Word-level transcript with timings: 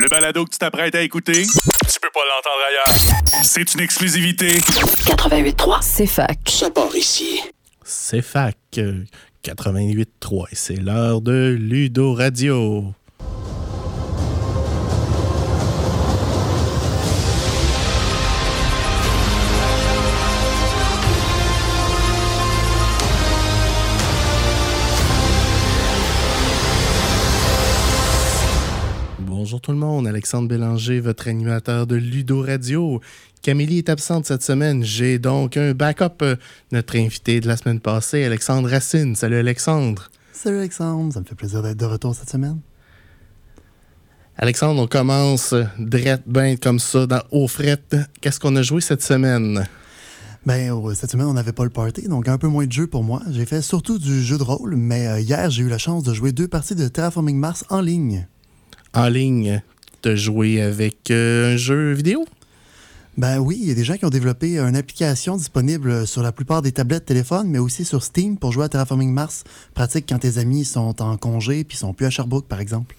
Le 0.00 0.08
balado 0.08 0.46
que 0.46 0.50
tu 0.50 0.56
t'apprêtes 0.56 0.94
à 0.94 1.02
écouter, 1.02 1.42
tu 1.42 2.00
peux 2.00 2.08
pas 2.14 2.20
l'entendre 2.24 2.62
ailleurs. 2.70 3.44
C'est 3.44 3.74
une 3.74 3.80
exclusivité. 3.80 4.48
88.3, 4.48 5.78
c'est 5.82 6.06
fac. 6.06 6.38
Ça 6.46 6.70
part 6.70 6.96
ici. 6.96 7.42
C'est 7.84 8.22
fac 8.22 8.56
euh, 8.78 9.04
88.3 9.44 10.46
et 10.52 10.54
c'est 10.54 10.76
l'heure 10.76 11.20
de 11.20 11.54
Ludo 11.60 12.14
Radio. 12.14 12.94
Tout 29.70 29.74
le 29.74 29.78
monde, 29.78 30.08
Alexandre 30.08 30.48
Bélanger, 30.48 30.98
votre 30.98 31.28
animateur 31.28 31.86
de 31.86 31.94
Ludo 31.94 32.42
Radio. 32.42 33.00
Camélie 33.40 33.78
est 33.78 33.88
absente 33.88 34.26
cette 34.26 34.42
semaine. 34.42 34.82
J'ai 34.82 35.20
donc 35.20 35.56
un 35.56 35.74
backup. 35.74 36.22
euh, 36.22 36.34
Notre 36.72 36.96
invité 36.96 37.38
de 37.38 37.46
la 37.46 37.56
semaine 37.56 37.78
passée, 37.78 38.24
Alexandre 38.24 38.68
Racine. 38.68 39.14
Salut 39.14 39.36
Alexandre. 39.36 40.10
Salut 40.32 40.58
Alexandre, 40.58 41.12
ça 41.12 41.20
me 41.20 41.24
fait 41.24 41.36
plaisir 41.36 41.62
d'être 41.62 41.76
de 41.76 41.84
retour 41.84 42.16
cette 42.16 42.28
semaine. 42.28 42.58
Alexandre, 44.36 44.82
on 44.82 44.88
commence 44.88 45.54
drette 45.78 46.22
ben 46.26 46.58
comme 46.58 46.80
ça, 46.80 47.06
dans, 47.06 47.22
au 47.30 47.46
fret. 47.46 47.78
Qu'est-ce 48.20 48.40
qu'on 48.40 48.56
a 48.56 48.62
joué 48.62 48.80
cette 48.80 49.04
semaine? 49.04 49.68
Ben, 50.46 50.74
cette 50.96 51.12
semaine, 51.12 51.26
on 51.26 51.34
n'avait 51.34 51.52
pas 51.52 51.62
le 51.62 51.70
party, 51.70 52.08
donc 52.08 52.26
un 52.26 52.38
peu 52.38 52.48
moins 52.48 52.66
de 52.66 52.72
jeux 52.72 52.88
pour 52.88 53.04
moi. 53.04 53.22
J'ai 53.30 53.46
fait 53.46 53.62
surtout 53.62 54.00
du 54.00 54.20
jeu 54.20 54.36
de 54.36 54.42
rôle, 54.42 54.74
mais 54.74 55.06
euh, 55.06 55.20
hier, 55.20 55.48
j'ai 55.48 55.62
eu 55.62 55.68
la 55.68 55.78
chance 55.78 56.02
de 56.02 56.12
jouer 56.12 56.32
deux 56.32 56.48
parties 56.48 56.74
de 56.74 56.88
Terraforming 56.88 57.36
Mars 57.36 57.64
en 57.68 57.80
ligne. 57.80 58.26
En 58.94 59.08
ligne, 59.08 59.62
de 60.02 60.16
jouer 60.16 60.60
avec 60.60 61.10
euh, 61.10 61.54
un 61.54 61.56
jeu 61.56 61.92
vidéo? 61.92 62.26
Ben 63.16 63.38
oui, 63.38 63.58
il 63.60 63.68
y 63.68 63.70
a 63.70 63.74
des 63.74 63.84
gens 63.84 63.96
qui 63.96 64.04
ont 64.04 64.10
développé 64.10 64.58
une 64.58 64.76
application 64.76 65.36
disponible 65.36 66.06
sur 66.06 66.22
la 66.22 66.32
plupart 66.32 66.62
des 66.62 66.72
tablettes 66.72 67.04
téléphones, 67.04 67.48
mais 67.48 67.58
aussi 67.58 67.84
sur 67.84 68.02
Steam 68.02 68.38
pour 68.38 68.52
jouer 68.52 68.64
à 68.64 68.68
Terraforming 68.68 69.12
Mars. 69.12 69.44
Pratique 69.74 70.06
quand 70.08 70.18
tes 70.18 70.38
amis 70.38 70.64
sont 70.64 71.02
en 71.02 71.16
congé 71.16 71.64
puis 71.64 71.76
sont 71.76 71.92
plus 71.92 72.06
à 72.06 72.10
Sherbrooke, 72.10 72.46
par 72.46 72.60
exemple. 72.60 72.96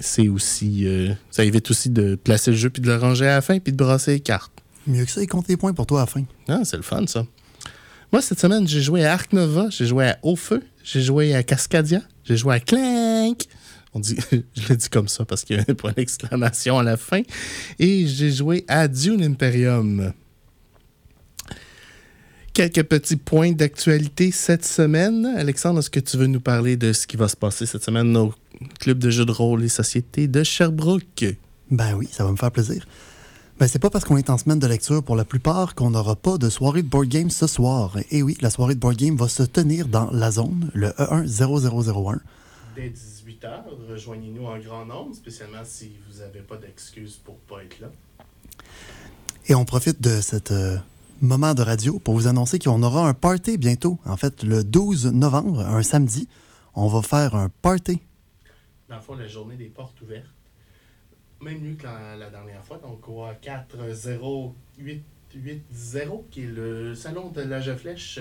C'est 0.00 0.28
aussi. 0.28 0.86
euh, 0.86 1.12
ça 1.30 1.44
évite 1.44 1.70
aussi 1.70 1.90
de 1.90 2.14
placer 2.14 2.50
le 2.50 2.56
jeu 2.56 2.70
puis 2.70 2.82
de 2.82 2.88
le 2.88 2.96
ranger 2.96 3.26
à 3.28 3.36
la 3.36 3.40
fin 3.40 3.58
puis 3.58 3.72
de 3.72 3.76
brasser 3.76 4.12
les 4.12 4.20
cartes. 4.20 4.52
Mieux 4.86 5.04
que 5.04 5.10
ça, 5.10 5.22
il 5.22 5.28
compte 5.28 5.48
les 5.48 5.56
points 5.56 5.74
pour 5.74 5.86
toi 5.86 6.00
à 6.00 6.02
la 6.02 6.06
fin. 6.06 6.24
Ah, 6.48 6.60
c'est 6.64 6.76
le 6.76 6.82
fun, 6.82 7.06
ça. 7.06 7.24
Moi, 8.10 8.20
cette 8.20 8.40
semaine, 8.40 8.66
j'ai 8.66 8.82
joué 8.82 9.04
à 9.04 9.12
Arc 9.12 9.32
Nova, 9.32 9.68
j'ai 9.70 9.86
joué 9.86 10.08
à 10.08 10.18
Au 10.22 10.34
Feu, 10.34 10.62
j'ai 10.82 11.00
joué 11.02 11.34
à 11.34 11.42
Cascadia, 11.42 12.02
j'ai 12.24 12.36
joué 12.36 12.56
à 12.56 12.60
Clank. 12.60 13.46
On 13.94 14.00
dit, 14.00 14.16
je 14.54 14.68
l'ai 14.68 14.76
dit 14.76 14.88
comme 14.88 15.08
ça 15.08 15.24
parce 15.24 15.44
qu'il 15.44 15.56
y 15.56 15.58
a 15.60 15.64
un 15.68 15.74
point 15.74 15.92
d'exclamation 15.92 16.78
à 16.78 16.82
la 16.82 16.96
fin. 16.96 17.22
Et 17.78 18.06
j'ai 18.06 18.30
joué 18.30 18.64
à 18.68 18.88
Dune 18.88 19.22
Imperium. 19.22 20.12
Quelques 22.52 22.82
petits 22.82 23.16
points 23.16 23.52
d'actualité 23.52 24.30
cette 24.30 24.64
semaine. 24.64 25.24
Alexandre, 25.36 25.78
est-ce 25.78 25.90
que 25.90 26.00
tu 26.00 26.18
veux 26.18 26.26
nous 26.26 26.40
parler 26.40 26.76
de 26.76 26.92
ce 26.92 27.06
qui 27.06 27.16
va 27.16 27.28
se 27.28 27.36
passer 27.36 27.64
cette 27.64 27.82
semaine 27.84 28.14
au 28.16 28.34
club 28.78 28.98
de 28.98 29.10
jeux 29.10 29.24
de 29.24 29.32
rôle 29.32 29.64
et 29.64 29.68
société 29.68 30.28
de 30.28 30.42
Sherbrooke? 30.42 31.36
Ben 31.70 31.94
oui, 31.94 32.08
ça 32.12 32.24
va 32.24 32.30
me 32.30 32.36
faire 32.36 32.50
plaisir. 32.50 32.86
Ben, 33.58 33.68
c'est 33.68 33.78
pas 33.78 33.90
parce 33.90 34.04
qu'on 34.04 34.16
est 34.16 34.28
en 34.28 34.38
semaine 34.38 34.58
de 34.58 34.66
lecture 34.66 35.02
pour 35.02 35.16
la 35.16 35.24
plupart 35.24 35.74
qu'on 35.74 35.90
n'aura 35.90 36.16
pas 36.16 36.36
de 36.36 36.50
soirée 36.50 36.82
de 36.82 36.88
board 36.88 37.08
game 37.08 37.30
ce 37.30 37.46
soir. 37.46 37.96
Et 38.10 38.22
oui, 38.22 38.36
la 38.40 38.50
soirée 38.50 38.74
de 38.74 38.80
board 38.80 38.96
game 38.96 39.16
va 39.16 39.28
se 39.28 39.42
tenir 39.44 39.88
dans 39.88 40.10
la 40.10 40.30
zone, 40.30 40.70
le 40.74 40.88
E 40.98 41.24
E10001. 41.24 42.18
Dès 42.74 42.88
18h, 42.88 43.64
rejoignez-nous 43.90 44.46
en 44.46 44.58
grand 44.58 44.86
nombre, 44.86 45.14
spécialement 45.14 45.62
si 45.64 45.92
vous 46.08 46.20
n'avez 46.20 46.40
pas 46.40 46.56
d'excuses 46.56 47.16
pour 47.16 47.36
pas 47.40 47.62
être 47.62 47.80
là. 47.80 47.90
Et 49.46 49.54
on 49.54 49.66
profite 49.66 50.00
de 50.00 50.22
cet 50.22 50.52
euh, 50.52 50.78
moment 51.20 51.52
de 51.52 51.62
radio 51.62 51.98
pour 51.98 52.14
vous 52.14 52.28
annoncer 52.28 52.58
qu'on 52.58 52.82
aura 52.82 53.06
un 53.06 53.12
party 53.12 53.58
bientôt. 53.58 53.98
En 54.06 54.16
fait, 54.16 54.42
le 54.42 54.64
12 54.64 55.12
novembre, 55.12 55.60
un 55.60 55.82
samedi, 55.82 56.28
on 56.74 56.86
va 56.86 57.02
faire 57.02 57.34
un 57.34 57.50
party. 57.50 58.00
Dans 58.88 58.96
le 58.96 59.02
fond, 59.02 59.16
la 59.16 59.28
journée 59.28 59.56
des 59.56 59.68
portes 59.68 60.00
ouvertes. 60.00 60.32
Même 61.42 61.60
mieux 61.60 61.74
que 61.74 61.84
la, 61.84 62.16
la 62.16 62.30
dernière 62.30 62.64
fois, 62.64 62.78
donc 62.78 63.06
au 63.08 63.26
40880, 63.42 64.54
qui 66.30 66.42
est 66.42 66.46
le 66.46 66.94
salon 66.94 67.30
de 67.30 67.42
l'âge 67.42 67.68
à 67.68 67.76
flèche. 67.76 68.20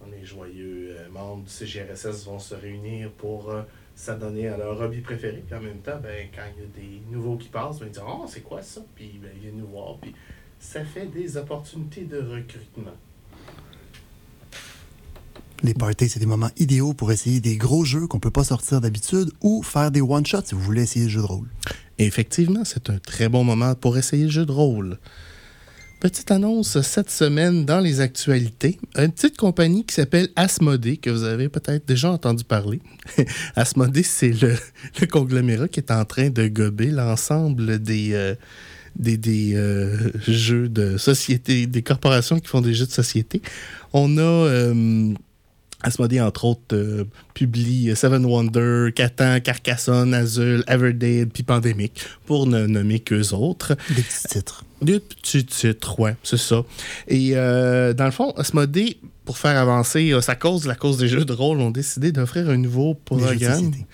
On 0.00 0.12
est 0.12 0.24
joyeux 0.24 0.96
euh, 0.98 1.08
membres 1.10 1.44
du 1.44 1.50
CGRSS 1.50 2.24
vont 2.24 2.38
se 2.38 2.54
réunir 2.54 3.10
pour 3.12 3.50
euh, 3.50 3.62
s'adonner 4.00 4.48
à 4.48 4.56
leur 4.56 4.80
hobby 4.80 5.00
préféré. 5.00 5.44
Puis 5.46 5.54
en 5.54 5.60
même 5.60 5.78
temps, 5.78 5.98
ben, 6.02 6.28
quand 6.34 6.42
il 6.56 6.62
y 6.62 6.64
a 6.64 6.68
des 6.88 7.02
nouveaux 7.10 7.36
qui 7.36 7.48
passent, 7.48 7.78
ben, 7.80 7.86
ils 7.86 7.92
disent 7.92 8.02
Oh, 8.06 8.24
c'est 8.26 8.40
quoi 8.40 8.62
ça? 8.62 8.80
Puis 8.94 9.20
ben, 9.22 9.30
ils 9.34 9.42
viennent 9.42 9.58
nous 9.58 9.66
voir. 9.66 9.98
Puis 10.00 10.14
ça 10.58 10.84
fait 10.84 11.06
des 11.06 11.36
opportunités 11.36 12.04
de 12.04 12.18
recrutement. 12.18 12.96
Les 15.62 15.74
parties, 15.74 16.08
c'est 16.08 16.20
des 16.20 16.26
moments 16.26 16.50
idéaux 16.56 16.94
pour 16.94 17.12
essayer 17.12 17.40
des 17.40 17.58
gros 17.58 17.84
jeux 17.84 18.06
qu'on 18.06 18.18
peut 18.18 18.30
pas 18.30 18.44
sortir 18.44 18.80
d'habitude 18.80 19.30
ou 19.42 19.62
faire 19.62 19.90
des 19.90 20.00
one-shots 20.00 20.46
si 20.46 20.54
vous 20.54 20.62
voulez 20.62 20.82
essayer 20.82 21.04
le 21.04 21.10
jeu 21.10 21.20
de 21.20 21.26
rôle. 21.26 21.48
Effectivement, 21.98 22.64
c'est 22.64 22.88
un 22.88 22.98
très 22.98 23.28
bon 23.28 23.44
moment 23.44 23.74
pour 23.74 23.98
essayer 23.98 24.24
le 24.24 24.30
jeu 24.30 24.46
de 24.46 24.52
rôle. 24.52 24.98
Petite 26.00 26.30
annonce 26.30 26.80
cette 26.80 27.10
semaine 27.10 27.66
dans 27.66 27.78
les 27.78 28.00
actualités. 28.00 28.78
Une 28.96 29.12
petite 29.12 29.36
compagnie 29.36 29.84
qui 29.84 29.94
s'appelle 29.94 30.28
Asmodée, 30.34 30.96
que 30.96 31.10
vous 31.10 31.24
avez 31.24 31.50
peut-être 31.50 31.86
déjà 31.86 32.10
entendu 32.10 32.42
parler. 32.42 32.80
Asmodée, 33.54 34.02
c'est 34.02 34.30
le, 34.40 34.54
le 35.00 35.06
conglomérat 35.06 35.68
qui 35.68 35.80
est 35.80 35.90
en 35.90 36.06
train 36.06 36.30
de 36.30 36.48
gober 36.48 36.86
l'ensemble 36.86 37.78
des, 37.80 38.14
euh, 38.14 38.34
des, 38.96 39.18
des, 39.18 39.52
euh, 39.56 40.10
jeux 40.26 40.70
de 40.70 40.96
société, 40.96 41.66
des 41.66 41.82
corporations 41.82 42.40
qui 42.40 42.48
font 42.48 42.62
des 42.62 42.72
jeux 42.72 42.86
de 42.86 42.92
société. 42.92 43.42
On 43.92 44.16
a. 44.16 44.22
euh, 44.22 45.12
Asmodée, 45.82 46.20
entre 46.20 46.44
autres, 46.44 46.74
euh, 46.74 47.04
publie 47.34 47.94
Seven 47.96 48.24
Wonders, 48.24 48.92
Catan, 48.94 49.40
Carcassonne, 49.40 50.12
Azul, 50.14 50.62
Everdale, 50.68 51.26
puis 51.28 51.42
Pandemic, 51.42 52.04
pour 52.26 52.46
ne 52.46 52.66
nommer 52.66 53.00
qu'eux 53.00 53.32
autres. 53.32 53.76
Des 53.94 54.02
petits 54.02 54.28
titres. 54.28 54.64
Des 54.82 55.00
petits 55.00 55.44
titres, 55.44 55.98
ouais, 56.00 56.16
c'est 56.22 56.38
ça. 56.38 56.64
Et 57.08 57.32
euh, 57.34 57.92
dans 57.94 58.04
le 58.06 58.10
fond, 58.10 58.30
Asmodée, 58.32 58.98
pour 59.24 59.38
faire 59.38 59.58
avancer 59.58 60.12
euh, 60.12 60.20
sa 60.20 60.34
cause, 60.34 60.66
la 60.66 60.74
cause 60.74 60.98
des 60.98 61.08
jeux 61.08 61.24
de 61.24 61.32
rôle, 61.32 61.60
ont 61.60 61.70
décidé 61.70 62.12
d'offrir 62.12 62.48
un 62.50 62.56
nouveau 62.56 62.94
Des 63.10 63.18
jeux 63.18 63.20
de 63.20 63.26
programme. 63.38 63.54
société. 63.64 63.86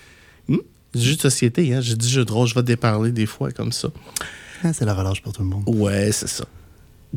Jeux 0.94 1.16
de 1.16 1.20
société, 1.20 1.74
hein? 1.74 1.80
J'ai 1.82 1.94
dit 1.94 2.08
jeux 2.08 2.24
de 2.24 2.32
rôle, 2.32 2.46
je 2.48 2.54
vais 2.54 2.62
déparler 2.62 3.12
des 3.12 3.26
fois 3.26 3.50
comme 3.50 3.70
ça. 3.72 3.88
Ah, 4.64 4.72
c'est 4.72 4.86
la 4.86 4.94
relâche 4.94 5.20
pour 5.20 5.32
tout 5.34 5.42
le 5.42 5.48
monde. 5.48 5.64
Ouais, 5.66 6.10
c'est 6.10 6.28
ça. 6.28 6.46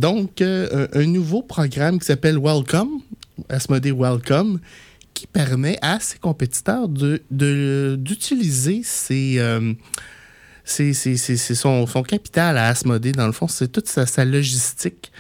Donc, 0.04 0.40
euh, 0.42 0.88
un, 0.94 1.06
nouveau 1.06 1.42
programme 1.42 2.00
qui 2.00 2.06
s'appelle 2.06 2.38
Welcome, 2.40 3.02
Asmodee 3.50 3.92
Welcome, 3.92 4.62
qui 5.14 5.28
permet 5.28 5.78
à 5.82 6.00
ses 6.00 6.18
compétiteurs 6.18 6.88
de- 6.88 7.22
de- 7.32 7.98
d'utiliser 8.00 8.80
ses, 8.86 9.40
euh, 9.40 9.74
ses- 10.64 10.94
ses- 10.94 11.18
ses- 11.18 11.36
ses- 11.36 11.54
son, 11.56 11.86
son 11.86 12.02
capital 12.02 12.58
à 12.58 12.68
Asmodee, 12.68 13.12
dans 13.12 13.26
le 13.28 13.34
fond, 13.34 13.50
c'est 13.50 13.68
toute 13.70 13.90
sa, 13.90 14.24
logistique 14.24 15.12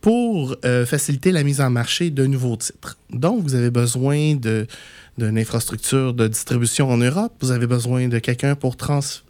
pour 0.00 0.56
euh, 0.64 0.86
faciliter 0.86 1.30
la 1.30 1.42
mise 1.42 1.60
en 1.60 1.68
marché 1.68 2.08
de 2.08 2.24
nouveaux 2.24 2.56
titres. 2.56 2.96
Donc, 3.10 3.42
vous 3.42 3.54
avez 3.54 3.70
besoin 3.70 4.36
d'une 4.36 5.36
infrastructure 5.38 6.14
de 6.14 6.26
distribution 6.26 6.88
en 6.88 6.96
Europe, 6.96 7.34
vous 7.42 7.50
avez 7.50 7.66
besoin 7.66 8.08
de 8.08 8.18
quelqu'un 8.18 8.54
pour 8.54 8.78
traduire 8.78 9.22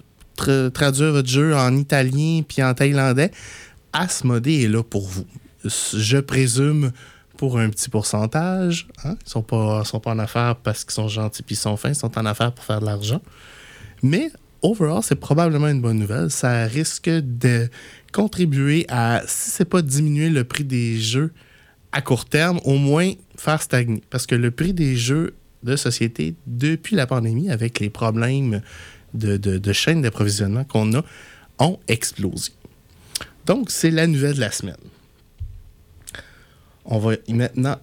votre 1.12 1.28
jeu 1.28 1.56
en 1.56 1.76
italien 1.76 2.42
puis 2.46 2.62
en 2.62 2.72
thaïlandais. 2.72 3.32
Asmodée 3.92 4.62
est 4.62 4.68
là 4.68 4.82
pour 4.82 5.06
vous. 5.06 5.26
Je 5.64 6.18
présume 6.18 6.92
pour 7.36 7.58
un 7.58 7.70
petit 7.70 7.88
pourcentage. 7.88 8.88
Hein? 9.04 9.16
Ils 9.20 9.24
ne 9.24 9.30
sont 9.30 9.42
pas, 9.42 9.84
sont 9.84 10.00
pas 10.00 10.12
en 10.12 10.18
affaires 10.18 10.56
parce 10.56 10.84
qu'ils 10.84 10.92
sont 10.92 11.08
gentils 11.08 11.42
puis 11.42 11.54
ils 11.54 11.58
sont 11.58 11.76
fins. 11.76 11.90
Ils 11.90 11.94
sont 11.94 12.18
en 12.18 12.26
affaires 12.26 12.52
pour 12.52 12.64
faire 12.64 12.80
de 12.80 12.86
l'argent. 12.86 13.20
Mais 14.02 14.30
overall, 14.62 15.02
c'est 15.02 15.16
probablement 15.16 15.68
une 15.68 15.80
bonne 15.80 15.98
nouvelle. 15.98 16.30
Ça 16.30 16.64
risque 16.64 17.08
de 17.08 17.68
contribuer 18.12 18.86
à, 18.88 19.22
si 19.26 19.50
c'est 19.50 19.64
pas 19.64 19.82
diminuer 19.82 20.30
le 20.30 20.44
prix 20.44 20.64
des 20.64 20.98
jeux 20.98 21.32
à 21.92 22.00
court 22.00 22.24
terme, 22.24 22.60
au 22.64 22.76
moins 22.78 23.12
faire 23.36 23.60
stagner. 23.60 24.02
Parce 24.08 24.26
que 24.26 24.34
le 24.34 24.50
prix 24.50 24.72
des 24.72 24.96
jeux 24.96 25.34
de 25.62 25.76
société, 25.76 26.34
depuis 26.46 26.96
la 26.96 27.06
pandémie, 27.06 27.50
avec 27.50 27.80
les 27.80 27.90
problèmes 27.90 28.62
de, 29.14 29.36
de, 29.36 29.58
de 29.58 29.72
chaîne 29.72 30.02
d'approvisionnement 30.02 30.64
qu'on 30.64 30.94
a, 30.94 31.04
ont 31.58 31.78
explosé. 31.88 32.52
Donc, 33.46 33.70
c'est 33.70 33.90
la 33.90 34.06
nouvelle 34.06 34.34
de 34.34 34.40
la 34.40 34.50
semaine. 34.50 34.76
On 36.84 36.98
va 36.98 37.12
maintenant 37.28 37.76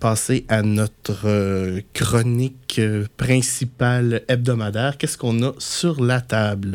passer 0.00 0.44
à 0.48 0.62
notre 0.62 1.26
euh, 1.26 1.80
chronique 1.92 2.80
euh, 2.80 3.06
principale 3.16 4.22
hebdomadaire. 4.26 4.98
Qu'est-ce 4.98 5.16
qu'on 5.16 5.40
a 5.42 5.52
sur 5.58 6.02
la 6.02 6.20
table? 6.20 6.74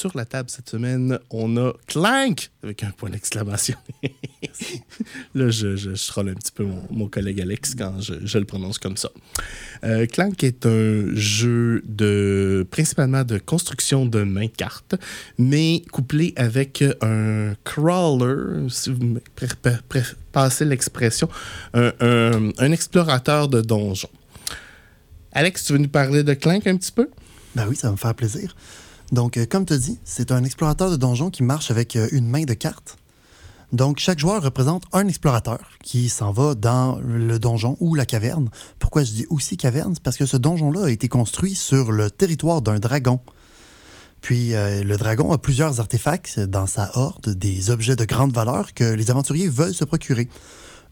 Sur 0.00 0.16
la 0.16 0.24
table 0.24 0.48
cette 0.48 0.70
semaine, 0.70 1.18
on 1.30 1.56
a 1.58 1.72
Clank 1.86 2.50
avec 2.62 2.82
un 2.84 2.90
point 2.90 3.10
d'exclamation. 3.10 3.76
Là, 5.34 5.50
je, 5.50 5.76
je, 5.76 5.94
je 5.94 6.06
troll 6.08 6.30
un 6.30 6.34
petit 6.34 6.52
peu 6.52 6.66
mon, 6.90 7.06
collègue 7.08 7.40
Alex 7.40 7.74
quand 7.74 8.00
je, 8.00 8.38
le 8.38 8.44
prononce 8.46 8.78
comme 8.78 8.96
ça. 8.96 9.10
Euh, 9.84 10.06
Clank 10.06 10.42
est 10.42 10.64
un 10.64 11.14
jeu 11.14 11.82
de 11.86 12.66
principalement 12.70 13.24
de 13.24 13.36
construction 13.38 14.06
de 14.06 14.22
main 14.22 14.48
cartes, 14.48 14.94
mais 15.36 15.82
couplé 15.92 16.32
avec 16.36 16.82
un 17.02 17.54
crawler, 17.64 18.68
si 18.70 18.90
vous 18.90 19.04
me 19.04 19.20
passez 20.32 20.64
l'expression, 20.64 21.28
un, 21.74 21.92
un- 22.00 22.50
un 22.56 22.72
explorateur 22.72 23.48
de 23.48 23.60
donjons. 23.60 24.08
Alex, 25.32 25.64
tu 25.64 25.72
veux 25.74 25.78
nous 25.78 25.88
parler 25.88 26.22
de 26.24 26.32
Clank 26.32 26.66
un 26.66 26.76
petit 26.78 26.92
peu? 26.92 27.08
Ben 27.54 27.66
oui, 27.68 27.76
ça 27.76 27.88
va 27.88 27.92
me 27.92 27.96
faire 27.98 28.14
plaisir. 28.14 28.56
Donc, 29.12 29.36
euh, 29.36 29.46
comme 29.46 29.66
tu 29.66 29.76
dis, 29.76 29.98
c'est 30.04 30.30
un 30.30 30.44
explorateur 30.44 30.90
de 30.90 30.96
donjon 30.96 31.30
qui 31.30 31.42
marche 31.42 31.70
avec 31.70 31.96
euh, 31.96 32.08
une 32.12 32.28
main 32.28 32.44
de 32.44 32.54
cartes. 32.54 32.96
Donc, 33.72 33.98
chaque 33.98 34.18
joueur 34.18 34.42
représente 34.42 34.84
un 34.92 35.06
explorateur 35.06 35.60
qui 35.82 36.08
s'en 36.08 36.32
va 36.32 36.54
dans 36.54 36.98
le 37.00 37.38
donjon 37.38 37.76
ou 37.78 37.94
la 37.94 38.04
caverne. 38.04 38.48
Pourquoi 38.78 39.04
je 39.04 39.12
dis 39.12 39.26
aussi 39.30 39.56
caverne? 39.56 39.94
Parce 40.02 40.16
que 40.16 40.26
ce 40.26 40.36
donjon-là 40.36 40.86
a 40.86 40.90
été 40.90 41.08
construit 41.08 41.54
sur 41.54 41.92
le 41.92 42.10
territoire 42.10 42.62
d'un 42.62 42.78
dragon. 42.78 43.20
Puis, 44.20 44.54
euh, 44.54 44.82
le 44.82 44.96
dragon 44.96 45.32
a 45.32 45.38
plusieurs 45.38 45.80
artefacts 45.80 46.40
dans 46.40 46.66
sa 46.66 46.90
horde, 46.94 47.30
des 47.30 47.70
objets 47.70 47.96
de 47.96 48.04
grande 48.04 48.32
valeur 48.32 48.74
que 48.74 48.84
les 48.84 49.10
aventuriers 49.10 49.48
veulent 49.48 49.74
se 49.74 49.84
procurer. 49.84 50.28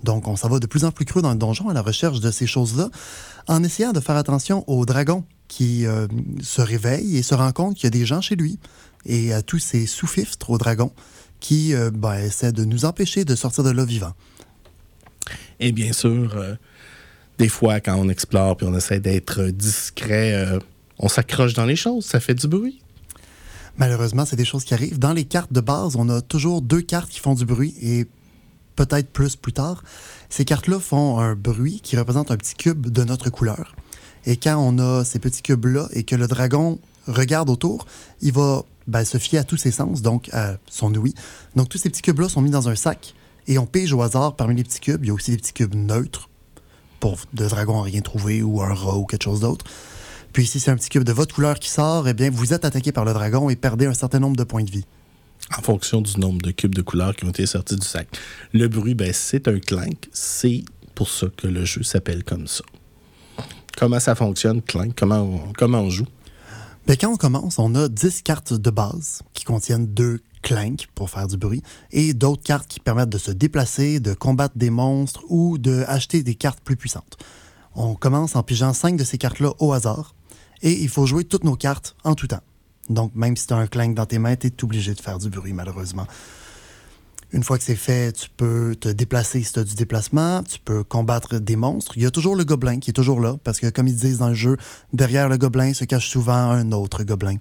Donc, 0.03 0.29
on 0.29 0.37
s'en 0.37 0.49
va 0.49 0.59
de 0.59 0.67
plus 0.67 0.85
en 0.85 0.93
plus 0.93 1.05
creux 1.05 1.23
dans 1.23 1.33
le 1.33 1.39
donjon 1.39 1.69
à 1.69 1.75
la 1.75 1.83
recherche 1.83 2.21
de 2.21 2.31
ces 2.31 2.47
choses-là, 2.47 2.89
en 3.47 3.65
essayant 3.65 3.93
de 3.93 4.01
faire 4.01 4.17
attention 4.17 4.65
aux 4.69 4.87
dragons 4.87 5.25
qui 5.49 5.87
euh, 5.87 6.07
se 6.43 6.61
réveille 6.61 7.17
et 7.17 7.23
se 7.23 7.35
rend 7.35 7.53
compte 7.53 7.75
qu'il 7.75 7.85
y 7.85 7.87
a 7.89 7.91
des 7.91 8.07
gens 8.07 8.21
chez 8.21 8.37
lui 8.37 8.59
et 9.07 9.33
à 9.33 9.43
tous 9.43 9.59
ces 9.59 9.87
sous-fiftres 9.87 10.51
aux 10.51 10.59
dragons 10.59 10.93
qui 11.41 11.75
euh, 11.75 11.91
ben, 11.91 12.15
essaient 12.15 12.53
de 12.53 12.65
nous 12.65 12.85
empêcher 12.85 13.25
de 13.25 13.35
sortir 13.35 13.65
de 13.65 13.71
là 13.71 13.85
vivant. 13.85 14.13
Et 15.59 15.73
bien 15.73 15.93
sûr, 15.93 16.37
euh, 16.37 16.55
des 17.39 17.49
fois, 17.49 17.81
quand 17.81 17.97
on 17.97 18.09
explore 18.09 18.57
puis 18.57 18.67
on 18.67 18.77
essaie 18.77 19.01
d'être 19.01 19.45
discret, 19.45 20.59
on 20.99 21.09
s'accroche 21.09 21.55
dans 21.55 21.65
les 21.65 21.77
choses, 21.77 22.05
ça 22.05 22.21
fait 22.21 22.35
du 22.35 22.47
bruit. 22.47 22.81
Malheureusement, 23.79 24.25
c'est 24.27 24.37
des 24.37 24.45
choses 24.45 24.65
qui 24.65 24.75
arrivent. 24.75 24.99
Dans 24.99 25.13
les 25.13 25.25
cartes 25.25 25.53
de 25.53 25.61
base, 25.61 25.95
on 25.95 26.09
a 26.09 26.21
toujours 26.21 26.63
deux 26.63 26.83
cartes 26.83 27.09
qui 27.09 27.21
font 27.21 27.35
du 27.35 27.47
bruit 27.47 27.75
et 27.81 28.07
peut-être 28.79 29.11
plus 29.11 29.35
plus 29.35 29.53
tard. 29.53 29.83
Ces 30.29 30.45
cartes-là 30.45 30.79
font 30.79 31.19
un 31.19 31.35
bruit 31.35 31.81
qui 31.83 31.97
représente 31.97 32.31
un 32.31 32.37
petit 32.37 32.55
cube 32.55 32.89
de 32.89 33.03
notre 33.03 33.29
couleur. 33.29 33.75
Et 34.25 34.37
quand 34.37 34.57
on 34.57 34.79
a 34.79 35.05
ces 35.05 35.19
petits 35.19 35.43
cubes-là 35.43 35.89
et 35.93 36.05
que 36.05 36.15
le 36.15 36.29
dragon 36.29 36.79
regarde 37.09 37.51
autour, 37.51 37.87
il 38.21 38.33
va 38.33 38.65
ben, 38.87 39.05
se 39.05 39.19
fier 39.19 39.39
à 39.39 39.45
tous 39.45 39.57
ses 39.57 39.73
sens, 39.73 40.01
donc 40.01 40.31
à 40.33 40.59
son 40.71 40.95
ouïe. 40.95 41.15
Donc 41.57 41.69
tous 41.69 41.79
ces 41.79 41.89
petits 41.89 42.03
cubes-là 42.03 42.29
sont 42.29 42.41
mis 42.41 42.51
dans 42.51 42.69
un 42.69 42.77
sac 42.77 43.15
et 43.49 43.59
on 43.59 43.67
pige 43.67 43.93
au 43.93 44.03
hasard 44.03 44.37
parmi 44.37 44.55
les 44.55 44.65
petits 44.65 44.81
cubes. 44.81 45.05
Il 45.05 45.09
y 45.09 45.11
a 45.11 45.15
aussi 45.15 45.33
des 45.33 45.39
petits 45.39 45.55
cubes 45.55 45.75
neutres 45.75 46.29
pour 47.01 47.17
de 47.33 47.49
dragon 47.49 47.81
à 47.81 47.83
rien 47.83 48.01
trouvé 48.01 48.43
ou 48.43 48.63
un 48.63 48.75
rat 48.75 48.97
ou 48.97 49.07
quelque 49.07 49.25
chose 49.25 49.41
d'autre. 49.41 49.65
Puis 50.33 50.47
si 50.47 50.61
c'est 50.61 50.71
un 50.71 50.77
petit 50.77 50.91
cube 50.91 51.05
de 51.05 51.13
votre 51.13 51.35
couleur 51.35 51.59
qui 51.59 51.71
sort, 51.71 52.07
eh 52.07 52.15
bien 52.15 52.31
vous 52.31 52.53
êtes 52.53 52.65
attaqué 52.65 52.93
par 52.93 53.05
le 53.05 53.13
dragon 53.13 53.51
et 53.51 53.57
perdez 53.57 53.87
un 53.87 53.95
certain 53.95 54.21
nombre 54.21 54.37
de 54.37 54.45
points 54.45 54.63
de 54.63 54.71
vie. 54.71 54.85
En 55.57 55.63
fonction 55.63 56.01
du 56.01 56.19
nombre 56.19 56.43
de 56.43 56.51
cubes 56.51 56.75
de 56.75 56.83
couleurs 56.83 57.17
qui 57.17 57.25
ont 57.25 57.31
été 57.31 57.47
sortis 57.47 57.77
du 57.77 57.87
sac. 57.87 58.09
Le 58.53 58.69
bruit, 58.69 58.95
ben, 58.95 59.13
c'est 59.13 59.49
un 59.49 59.59
clank. 59.59 60.09
C'est 60.13 60.65
pour 60.95 61.09
ça 61.09 61.29
que 61.37 61.47
le 61.47 61.65
jeu 61.65 61.83
s'appelle 61.83 62.25
comme 62.25 62.47
ça. 62.47 62.65
Comment 63.77 64.01
ça 64.01 64.15
fonctionne, 64.15 64.61
clank? 64.61 64.93
Comment 64.97 65.21
on, 65.21 65.53
comment 65.57 65.81
on 65.81 65.91
joue? 65.91 66.07
Ben, 66.87 66.97
quand 67.01 67.13
on 67.13 67.17
commence, 67.17 67.59
on 67.59 67.75
a 67.75 67.89
10 67.89 68.23
cartes 68.23 68.53
de 68.53 68.71
base 68.71 69.23
qui 69.35 69.45
contiennent 69.45 69.87
deux 69.87 70.21
clanks 70.43 70.89
pour 70.95 71.11
faire 71.11 71.27
du 71.27 71.37
bruit 71.37 71.63
et 71.93 72.15
d'autres 72.15 72.43
cartes 72.43 72.67
qui 72.67 72.81
permettent 72.81 73.11
de 73.11 73.19
se 73.19 73.31
déplacer, 73.31 74.01
de 74.01 74.15
combattre 74.15 74.57
des 74.57 74.71
monstres 74.71 75.23
ou 75.29 75.59
de 75.59 75.85
des 76.23 76.35
cartes 76.35 76.61
plus 76.61 76.77
puissantes. 76.77 77.17
On 77.75 77.95
commence 77.95 78.37
en 78.37 78.43
pigeant 78.43 78.73
5 78.73 78.97
de 78.97 79.05
ces 79.05 79.19
cartes-là 79.19 79.53
au 79.59 79.73
hasard 79.73 80.15
et 80.63 80.73
il 80.73 80.89
faut 80.89 81.07
jouer 81.07 81.25
toutes 81.25 81.45
nos 81.45 81.57
cartes 81.57 81.97
en 82.05 82.15
tout 82.15 82.27
temps. 82.27 82.43
Donc, 82.89 83.13
même 83.15 83.37
si 83.37 83.47
tu 83.47 83.55
as 83.55 83.57
un 83.57 83.67
clank 83.67 83.95
dans 83.95 84.07
tes 84.07 84.19
mains, 84.19 84.37
tu 84.37 84.47
es 84.47 84.65
obligé 84.65 84.95
de 84.95 85.01
faire 85.01 85.19
du 85.19 85.29
bruit, 85.29 85.53
malheureusement. 85.53 86.07
Une 87.33 87.43
fois 87.43 87.59
que 87.59 87.65
c'est 87.65 87.77
fait, 87.77 88.13
tu 88.13 88.29
peux 88.35 88.75
te 88.75 88.89
déplacer 88.89 89.43
si 89.43 89.53
tu 89.53 89.59
as 89.59 89.65
du 89.65 89.75
déplacement, 89.75 90.43
tu 90.43 90.59
peux 90.65 90.83
combattre 90.83 91.39
des 91.39 91.57
monstres. 91.57 91.93
Il 91.97 92.03
y 92.03 92.07
a 92.07 92.11
toujours 92.11 92.37
le 92.37 92.45
gobelin 92.45 92.79
qui 92.79 92.91
est 92.91 92.95
toujours 92.95 93.21
là, 93.21 93.37
parce 93.45 93.61
que, 93.61 93.69
comme 93.69 93.87
ils 93.87 93.97
disent 93.97 94.19
dans 94.19 94.31
le 94.31 94.35
jeu, 94.35 94.57
derrière 94.95 95.29
le 95.29 95.37
gobelin 95.37 95.75
se 95.75 95.85
cache 95.85 96.09
souvent 96.09 96.33
un 96.33 96.73
autre 96.73 97.05
gobelin. 97.05 97.37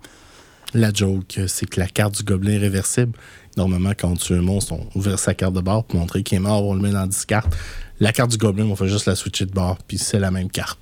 La 0.74 0.92
joke, 0.92 1.40
c'est 1.48 1.66
que 1.66 1.80
la 1.80 1.88
carte 1.88 2.18
du 2.18 2.24
gobelin 2.24 2.54
est 2.54 2.58
réversible. 2.58 3.18
Normalement, 3.56 3.94
quand 3.98 4.10
on 4.10 4.16
tue 4.18 4.34
un 4.34 4.42
monstre, 4.42 4.74
on 4.74 5.00
ouvre 5.00 5.18
sa 5.18 5.34
carte 5.34 5.54
de 5.54 5.62
bord 5.62 5.86
pour 5.86 5.98
montrer 5.98 6.22
qu'il 6.24 6.36
est 6.36 6.42
mort, 6.42 6.66
on 6.66 6.74
le 6.74 6.82
met 6.82 6.92
dans 6.92 7.08
10 7.08 7.26
cartes. 7.26 7.56
La 8.02 8.12
carte 8.12 8.32
du 8.32 8.38
gobelin, 8.38 8.66
on 8.66 8.76
fait 8.76 8.90
juste 8.90 9.06
la 9.06 9.16
switcher 9.16 9.46
de 9.46 9.54
bord, 9.54 9.78
puis 9.88 9.98
c'est 9.98 10.20
la 10.20 10.32
même 10.32 10.50
carte. 10.50 10.78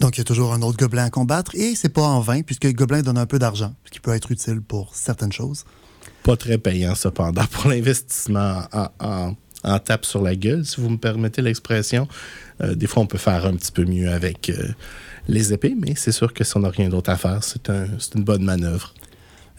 Donc, 0.00 0.16
il 0.16 0.18
y 0.18 0.22
a 0.22 0.24
toujours 0.24 0.52
un 0.52 0.62
autre 0.62 0.76
gobelin 0.78 1.04
à 1.06 1.10
combattre, 1.10 1.54
et 1.56 1.74
c'est 1.74 1.88
pas 1.88 2.02
en 2.06 2.20
vain, 2.20 2.42
puisque 2.42 2.64
le 2.64 2.72
gobelin 2.72 3.02
donne 3.02 3.18
un 3.18 3.26
peu 3.26 3.38
d'argent, 3.38 3.74
ce 3.84 3.90
qui 3.90 4.00
peut 4.00 4.14
être 4.14 4.30
utile 4.30 4.60
pour 4.60 4.94
certaines 4.94 5.32
choses. 5.32 5.64
Pas 6.22 6.36
très 6.36 6.58
payant, 6.58 6.94
cependant, 6.94 7.44
pour 7.50 7.68
l'investissement 7.70 8.62
en, 8.72 8.88
en- 9.00 9.36
en 9.64 9.78
tape 9.80 10.04
sur 10.04 10.22
la 10.22 10.36
gueule, 10.36 10.64
si 10.64 10.80
vous 10.80 10.88
me 10.88 10.98
permettez 10.98 11.42
l'expression. 11.42 12.06
Euh, 12.60 12.76
des 12.76 12.86
fois, 12.86 13.02
on 13.02 13.06
peut 13.06 13.18
faire 13.18 13.44
un 13.44 13.54
petit 13.56 13.72
peu 13.72 13.84
mieux 13.84 14.08
avec 14.08 14.50
euh, 14.50 14.68
les 15.26 15.52
épées, 15.52 15.74
mais 15.76 15.94
c'est 15.96 16.12
sûr 16.12 16.32
que 16.32 16.44
si 16.44 16.56
on 16.56 16.60
n'a 16.60 16.70
rien 16.70 16.88
d'autre 16.88 17.10
à 17.10 17.16
faire, 17.16 17.42
c'est 17.42 17.68
un- 17.68 17.88
une 18.14 18.22
bonne 18.22 18.44
manœuvre. 18.44 18.94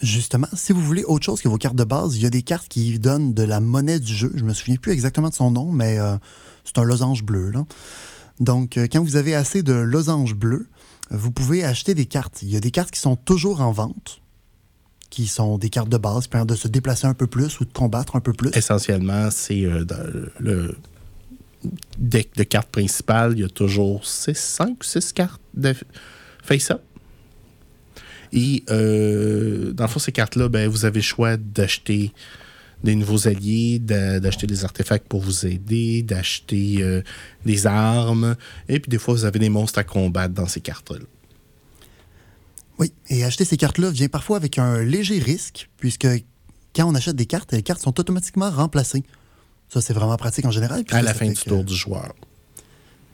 Justement, 0.01 0.47
si 0.53 0.71
vous 0.71 0.81
voulez 0.81 1.03
autre 1.03 1.25
chose 1.25 1.41
que 1.41 1.49
vos 1.49 1.57
cartes 1.57 1.75
de 1.75 1.83
base, 1.83 2.15
il 2.15 2.23
y 2.23 2.25
a 2.25 2.29
des 2.29 2.43
cartes 2.43 2.69
qui 2.69 2.97
donnent 2.97 3.33
de 3.33 3.43
la 3.43 3.59
monnaie 3.59 3.99
du 3.99 4.15
jeu. 4.15 4.31
Je 4.33 4.45
me 4.45 4.53
souviens 4.53 4.77
plus 4.77 4.93
exactement 4.93 5.27
de 5.27 5.33
son 5.33 5.51
nom, 5.51 5.69
mais 5.73 5.99
euh, 5.99 6.15
c'est 6.63 6.77
un 6.77 6.83
losange 6.85 7.23
bleu. 7.23 7.49
Là. 7.51 7.65
Donc, 8.39 8.77
euh, 8.77 8.87
quand 8.91 9.03
vous 9.03 9.15
avez 9.15 9.35
assez 9.35 9.63
de 9.63 9.73
losanges 9.73 10.35
bleus, 10.35 10.67
vous 11.11 11.31
pouvez 11.31 11.63
acheter 11.63 11.93
des 11.93 12.05
cartes. 12.05 12.41
Il 12.41 12.49
y 12.49 12.55
a 12.55 12.59
des 12.59 12.71
cartes 12.71 12.91
qui 12.91 12.99
sont 12.99 13.15
toujours 13.15 13.61
en 13.61 13.71
vente, 13.71 14.21
qui 15.09 15.27
sont 15.27 15.57
des 15.57 15.69
cartes 15.69 15.89
de 15.89 15.97
base 15.97 16.27
permettent 16.27 16.49
de 16.49 16.55
se 16.55 16.67
déplacer 16.67 17.07
un 17.07 17.13
peu 17.13 17.27
plus 17.27 17.59
ou 17.59 17.65
de 17.65 17.73
combattre 17.73 18.15
un 18.15 18.21
peu 18.21 18.33
plus. 18.33 18.51
Essentiellement, 18.53 19.29
c'est 19.31 19.65
euh, 19.65 19.85
le 20.39 20.75
deck 21.97 22.35
de 22.35 22.43
cartes 22.43 22.69
principales, 22.69 23.33
il 23.33 23.39
y 23.39 23.43
a 23.43 23.49
toujours 23.49 24.05
5 24.05 24.79
ou 24.79 24.83
6 24.83 25.13
cartes 25.13 25.41
de 25.55 25.75
face-up. 26.43 26.81
Et 28.31 28.63
euh, 28.69 29.73
dans 29.73 29.85
le 29.85 29.89
fond, 29.89 29.99
ces 29.99 30.11
cartes-là, 30.11 30.49
ben, 30.49 30.69
vous 30.69 30.85
avez 30.85 30.99
le 30.99 31.03
choix 31.03 31.35
d'acheter 31.37 32.13
des 32.83 32.95
nouveaux 32.95 33.27
alliés, 33.27 33.79
d'a- 33.79 34.19
d'acheter 34.19 34.47
des 34.47 34.63
artefacts 34.63 35.07
pour 35.07 35.21
vous 35.21 35.45
aider, 35.45 36.01
d'acheter 36.03 36.77
euh, 36.81 37.01
des 37.45 37.67
armes. 37.67 38.35
Et 38.67 38.79
puis 38.79 38.89
des 38.89 38.97
fois, 38.99 39.13
vous 39.13 39.25
avez 39.25 39.39
des 39.39 39.49
monstres 39.49 39.79
à 39.79 39.83
combattre 39.83 40.33
dans 40.33 40.47
ces 40.47 40.61
cartes-là. 40.61 41.05
Oui, 42.77 42.93
et 43.09 43.23
acheter 43.25 43.43
ces 43.45 43.57
cartes-là 43.57 43.89
vient 43.91 44.07
parfois 44.07 44.37
avec 44.37 44.57
un 44.57 44.81
léger 44.83 45.19
risque, 45.19 45.69
puisque 45.77 46.07
quand 46.75 46.85
on 46.85 46.95
achète 46.95 47.15
des 47.15 47.25
cartes, 47.25 47.51
les 47.51 47.63
cartes 47.63 47.81
sont 47.81 47.99
automatiquement 47.99 48.49
remplacées. 48.49 49.03
Ça, 49.67 49.81
c'est 49.81 49.93
vraiment 49.93 50.15
pratique 50.17 50.45
en 50.45 50.51
général. 50.51 50.83
À 50.91 51.01
la 51.01 51.11
ça 51.13 51.19
fin 51.19 51.27
du 51.27 51.33
que- 51.33 51.49
tour 51.49 51.63
du 51.63 51.75
joueur. 51.75 52.13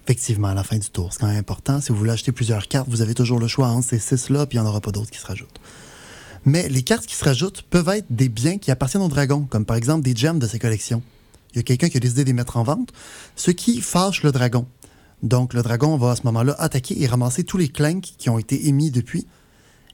Effectivement, 0.05 0.49
à 0.49 0.53
la 0.53 0.63
fin 0.63 0.77
du 0.77 0.87
tour. 0.91 1.11
C'est 1.11 1.19
quand 1.21 1.27
même 1.27 1.37
important. 1.37 1.81
Si 1.81 1.91
vous 1.91 1.97
voulez 1.97 2.11
acheter 2.11 2.31
plusieurs 2.31 2.67
cartes, 2.67 2.87
vous 2.87 3.01
avez 3.01 3.15
toujours 3.15 3.39
le 3.39 3.47
choix 3.47 3.69
entre 3.69 3.87
ces 3.87 3.97
six-là, 3.97 4.45
puis 4.45 4.59
il 4.59 4.61
n'y 4.61 4.67
en 4.67 4.69
aura 4.69 4.79
pas 4.81 4.91
d'autres 4.91 5.09
qui 5.09 5.17
se 5.17 5.25
rajoutent. 5.25 5.59
Mais 6.45 6.69
les 6.69 6.83
cartes 6.83 7.05
qui 7.05 7.15
se 7.15 7.25
rajoutent 7.25 7.63
peuvent 7.63 7.89
être 7.89 8.05
des 8.09 8.29
biens 8.29 8.57
qui 8.57 8.71
appartiennent 8.71 9.03
au 9.03 9.09
dragon, 9.09 9.47
comme 9.49 9.65
par 9.65 9.75
exemple 9.75 10.03
des 10.03 10.15
gemmes 10.15 10.39
de 10.39 10.47
ses 10.47 10.59
collections. 10.59 11.01
Il 11.53 11.57
y 11.57 11.59
a 11.59 11.63
quelqu'un 11.63 11.89
qui 11.89 11.97
a 11.97 11.99
décidé 11.99 12.23
de 12.23 12.27
les 12.27 12.33
mettre 12.33 12.57
en 12.57 12.63
vente, 12.63 12.91
ce 13.35 13.49
qui 13.51 13.81
fâche 13.81 14.23
le 14.23 14.31
dragon. 14.31 14.67
Donc 15.23 15.53
le 15.53 15.63
dragon 15.63 15.97
va 15.97 16.11
à 16.11 16.15
ce 16.15 16.23
moment-là 16.23 16.55
attaquer 16.59 17.01
et 17.01 17.07
ramasser 17.07 17.43
tous 17.43 17.57
les 17.57 17.69
clanks 17.69 18.13
qui 18.17 18.29
ont 18.29 18.37
été 18.37 18.67
émis 18.67 18.91
depuis, 18.91 19.25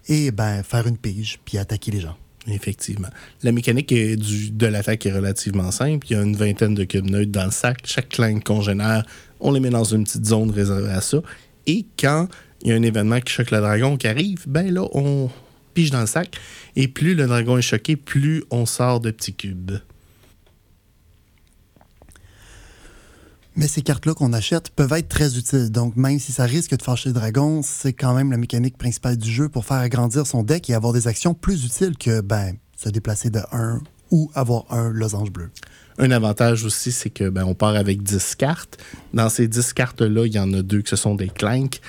et 0.07 0.31
ben 0.31 0.63
faire 0.63 0.87
une 0.87 0.97
pige, 0.97 1.39
puis 1.45 1.57
attaquer 1.57 1.91
les 1.91 2.01
gens. 2.01 2.17
Effectivement. 2.47 3.09
La 3.43 3.51
mécanique 3.51 3.93
de 3.93 4.65
l'attaque 4.65 5.05
est 5.05 5.13
relativement 5.13 5.69
simple. 5.69 6.07
Il 6.09 6.13
y 6.13 6.19
a 6.19 6.23
une 6.23 6.35
vingtaine 6.35 6.73
de 6.73 6.83
cubes 6.85 7.07
dans 7.29 7.45
le 7.45 7.51
sac. 7.51 7.81
Chaque 7.85 8.09
clank 8.09 8.43
qu'on 8.43 8.61
génère, 8.61 9.05
on 9.39 9.51
les 9.51 9.59
met 9.59 9.69
dans 9.69 9.83
une 9.83 10.03
petite 10.03 10.25
zone 10.25 10.49
réservée 10.49 10.89
à 10.89 11.01
ça. 11.01 11.19
Et 11.67 11.85
quand 11.99 12.27
il 12.63 12.69
y 12.69 12.71
a 12.71 12.75
un 12.75 12.81
événement 12.81 13.19
qui 13.19 13.31
choque 13.31 13.51
le 13.51 13.59
dragon 13.59 13.95
qui 13.95 14.07
arrive, 14.07 14.45
ben 14.47 14.73
là, 14.73 14.87
on 14.93 15.29
pige 15.73 15.91
dans 15.91 16.01
le 16.01 16.07
sac. 16.07 16.37
Et 16.75 16.87
plus 16.87 17.15
le 17.15 17.27
dragon 17.27 17.57
est 17.57 17.61
choqué, 17.61 17.95
plus 17.95 18.43
on 18.51 18.65
sort 18.65 18.99
de 18.99 19.11
petits 19.11 19.33
cubes. 19.33 19.77
Mais 23.55 23.67
ces 23.67 23.81
cartes-là 23.81 24.13
qu'on 24.13 24.31
achète 24.31 24.69
peuvent 24.69 24.93
être 24.93 25.09
très 25.09 25.37
utiles. 25.37 25.71
Donc, 25.71 25.97
même 25.97 26.19
si 26.19 26.31
ça 26.31 26.45
risque 26.45 26.75
de 26.75 26.81
fâcher 26.81 27.09
le 27.09 27.13
dragon, 27.13 27.61
c'est 27.63 27.93
quand 27.93 28.13
même 28.13 28.31
la 28.31 28.37
mécanique 28.37 28.77
principale 28.77 29.17
du 29.17 29.29
jeu 29.29 29.49
pour 29.49 29.65
faire 29.65 29.77
agrandir 29.77 30.25
son 30.25 30.43
deck 30.43 30.69
et 30.69 30.73
avoir 30.73 30.93
des 30.93 31.07
actions 31.07 31.33
plus 31.33 31.65
utiles 31.65 31.97
que 31.97 32.21
ben, 32.21 32.55
se 32.77 32.89
déplacer 32.89 33.29
de 33.29 33.41
1 33.51 33.81
ou 34.11 34.31
avoir 34.35 34.65
un 34.71 34.89
losange 34.89 35.31
bleu. 35.31 35.49
Un 35.97 36.11
avantage 36.11 36.63
aussi, 36.63 36.91
c'est 36.91 37.09
que 37.09 37.29
ben, 37.29 37.43
on 37.43 37.53
part 37.53 37.75
avec 37.75 38.01
10 38.01 38.35
cartes. 38.35 38.77
Dans 39.13 39.29
ces 39.29 39.47
10 39.47 39.73
cartes-là, 39.73 40.25
il 40.25 40.33
y 40.33 40.39
en 40.39 40.53
a 40.53 40.61
deux 40.61 40.81
que 40.81 40.89
ce 40.89 40.95
sont 40.95 41.15
des 41.15 41.27
clanks. 41.27 41.81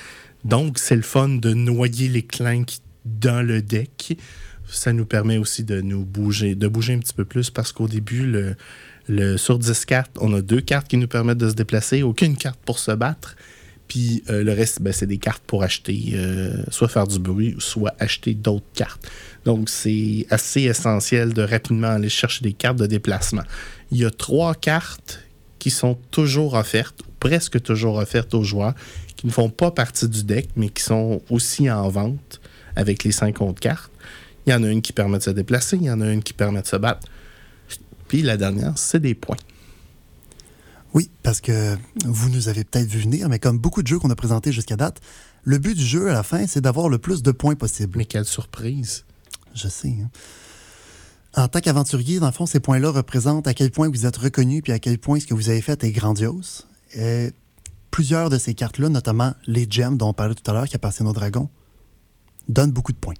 Donc, 0.43 0.77
c'est 0.77 0.95
le 0.95 1.01
fun 1.01 1.29
de 1.29 1.53
noyer 1.53 2.09
les 2.09 2.23
clanks 2.23 2.79
dans 3.05 3.45
le 3.45 3.61
deck 3.61 4.17
Ça 4.67 4.93
nous 4.93 5.05
permet 5.05 5.37
aussi 5.37 5.63
de 5.63 5.81
nous 5.81 6.05
bouger, 6.05 6.55
de 6.55 6.67
bouger 6.67 6.93
un 6.93 6.99
petit 6.99 7.13
peu 7.13 7.25
plus 7.25 7.49
parce 7.49 7.71
qu'au 7.71 7.87
début, 7.87 8.33
sur 9.37 9.59
10 9.59 9.85
cartes, 9.85 10.17
on 10.19 10.33
a 10.33 10.41
deux 10.41 10.61
cartes 10.61 10.87
qui 10.87 10.97
nous 10.97 11.07
permettent 11.07 11.37
de 11.39 11.49
se 11.49 11.55
déplacer, 11.55 12.03
aucune 12.03 12.37
carte 12.37 12.59
pour 12.65 12.79
se 12.79 12.91
battre. 12.91 13.35
Puis 13.87 14.23
euh, 14.29 14.43
le 14.43 14.53
reste, 14.53 14.81
ben, 14.81 14.93
c'est 14.93 15.05
des 15.05 15.17
cartes 15.17 15.43
pour 15.45 15.63
acheter, 15.63 16.13
euh, 16.13 16.63
soit 16.69 16.87
faire 16.87 17.05
du 17.05 17.19
bruit, 17.19 17.55
soit 17.59 17.93
acheter 17.99 18.33
d'autres 18.33 18.65
cartes. 18.73 19.07
Donc, 19.45 19.69
c'est 19.69 20.25
assez 20.29 20.61
essentiel 20.61 21.33
de 21.33 21.41
rapidement 21.41 21.89
aller 21.89 22.09
chercher 22.09 22.43
des 22.43 22.53
cartes 22.53 22.79
de 22.79 22.85
déplacement. 22.85 23.43
Il 23.91 23.97
y 23.97 24.05
a 24.05 24.09
trois 24.09 24.55
cartes 24.55 25.19
qui 25.59 25.69
sont 25.69 25.97
toujours 26.11 26.55
offertes, 26.55 27.01
ou 27.01 27.11
presque 27.19 27.61
toujours 27.61 27.97
offertes 27.97 28.33
aux 28.33 28.43
joueurs, 28.43 28.73
qui 29.15 29.27
ne 29.27 29.31
font 29.31 29.49
pas 29.49 29.71
partie 29.71 30.07
du 30.07 30.23
deck, 30.23 30.49
mais 30.55 30.69
qui 30.69 30.81
sont 30.83 31.21
aussi 31.29 31.69
en 31.69 31.87
vente 31.89 32.41
avec 32.75 33.03
les 33.03 33.11
cinq 33.11 33.41
autres 33.41 33.59
cartes. 33.59 33.91
Il 34.45 34.51
y 34.51 34.53
en 34.53 34.63
a 34.63 34.67
une 34.67 34.81
qui 34.81 34.93
permet 34.93 35.17
de 35.17 35.23
se 35.23 35.29
déplacer, 35.29 35.77
il 35.77 35.83
y 35.83 35.91
en 35.91 36.01
a 36.01 36.11
une 36.11 36.23
qui 36.23 36.33
permet 36.33 36.61
de 36.61 36.67
se 36.67 36.75
battre. 36.75 37.07
Puis 38.07 38.21
la 38.21 38.37
dernière, 38.37 38.77
c'est 38.77 38.99
des 38.99 39.15
points. 39.15 39.37
Oui, 40.93 41.09
parce 41.23 41.41
que 41.41 41.75
vous 42.05 42.29
nous 42.29 42.49
avez 42.49 42.63
peut-être 42.63 42.87
vu 42.87 42.99
venir, 42.99 43.27
mais 43.29 43.39
comme 43.39 43.57
beaucoup 43.57 43.81
de 43.81 43.87
jeux 43.87 43.97
qu'on 43.97 44.11
a 44.11 44.15
présentés 44.15 44.51
jusqu'à 44.51 44.75
date, 44.75 45.01
le 45.43 45.57
but 45.57 45.75
du 45.75 45.83
jeu 45.83 46.09
à 46.09 46.13
la 46.13 46.23
fin, 46.23 46.45
c'est 46.45 46.61
d'avoir 46.61 46.89
le 46.89 46.99
plus 46.99 47.23
de 47.23 47.31
points 47.31 47.55
possible. 47.55 47.97
Mais 47.97 48.05
quelle 48.05 48.25
surprise! 48.25 49.05
Je 49.55 49.67
sais. 49.67 49.95
Hein. 50.01 50.09
En 51.35 51.47
tant 51.47 51.61
qu'aventurier, 51.61 52.19
dans 52.19 52.27
le 52.27 52.31
fond, 52.31 52.45
ces 52.45 52.59
points-là 52.59 52.91
représentent 52.91 53.47
à 53.47 53.55
quel 53.55 53.71
point 53.71 53.89
vous 53.89 54.05
êtes 54.05 54.17
reconnu 54.17 54.61
puis 54.61 54.71
à 54.71 54.79
quel 54.79 54.99
point 54.99 55.19
ce 55.19 55.25
que 55.25 55.33
vous 55.33 55.49
avez 55.49 55.61
fait 55.61 55.83
est 55.83 55.91
grandiose. 55.91 56.67
Et 56.95 57.31
plusieurs 57.89 58.29
de 58.29 58.37
ces 58.37 58.53
cartes-là, 58.53 58.89
notamment 58.89 59.33
les 59.47 59.65
gems 59.67 59.97
dont 59.97 60.09
on 60.09 60.13
parlait 60.13 60.35
tout 60.35 60.49
à 60.49 60.53
l'heure 60.53 60.67
qui 60.67 60.75
appartiennent 60.75 61.07
aux 61.07 61.13
dragons, 61.13 61.49
donnent 62.47 62.71
beaucoup 62.71 62.91
de 62.91 62.97
points. 62.97 63.13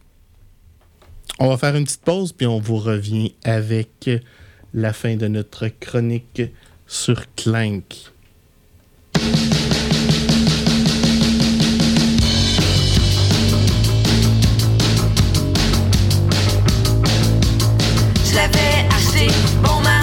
On 1.39 1.49
va 1.49 1.57
faire 1.57 1.75
une 1.75 1.83
petite 1.85 2.01
pause 2.01 2.31
puis 2.31 2.45
on 2.47 2.59
vous 2.59 2.77
revient 2.77 3.33
avec 3.43 4.09
la 4.73 4.93
fin 4.93 5.15
de 5.15 5.27
notre 5.27 5.67
chronique 5.67 6.41
sur 6.87 7.33
Clank. 7.35 8.11
Je 18.25 18.35
l'avais 18.35 18.87
acheté 18.89 19.27
bon 19.61 19.79
marché, 19.81 20.02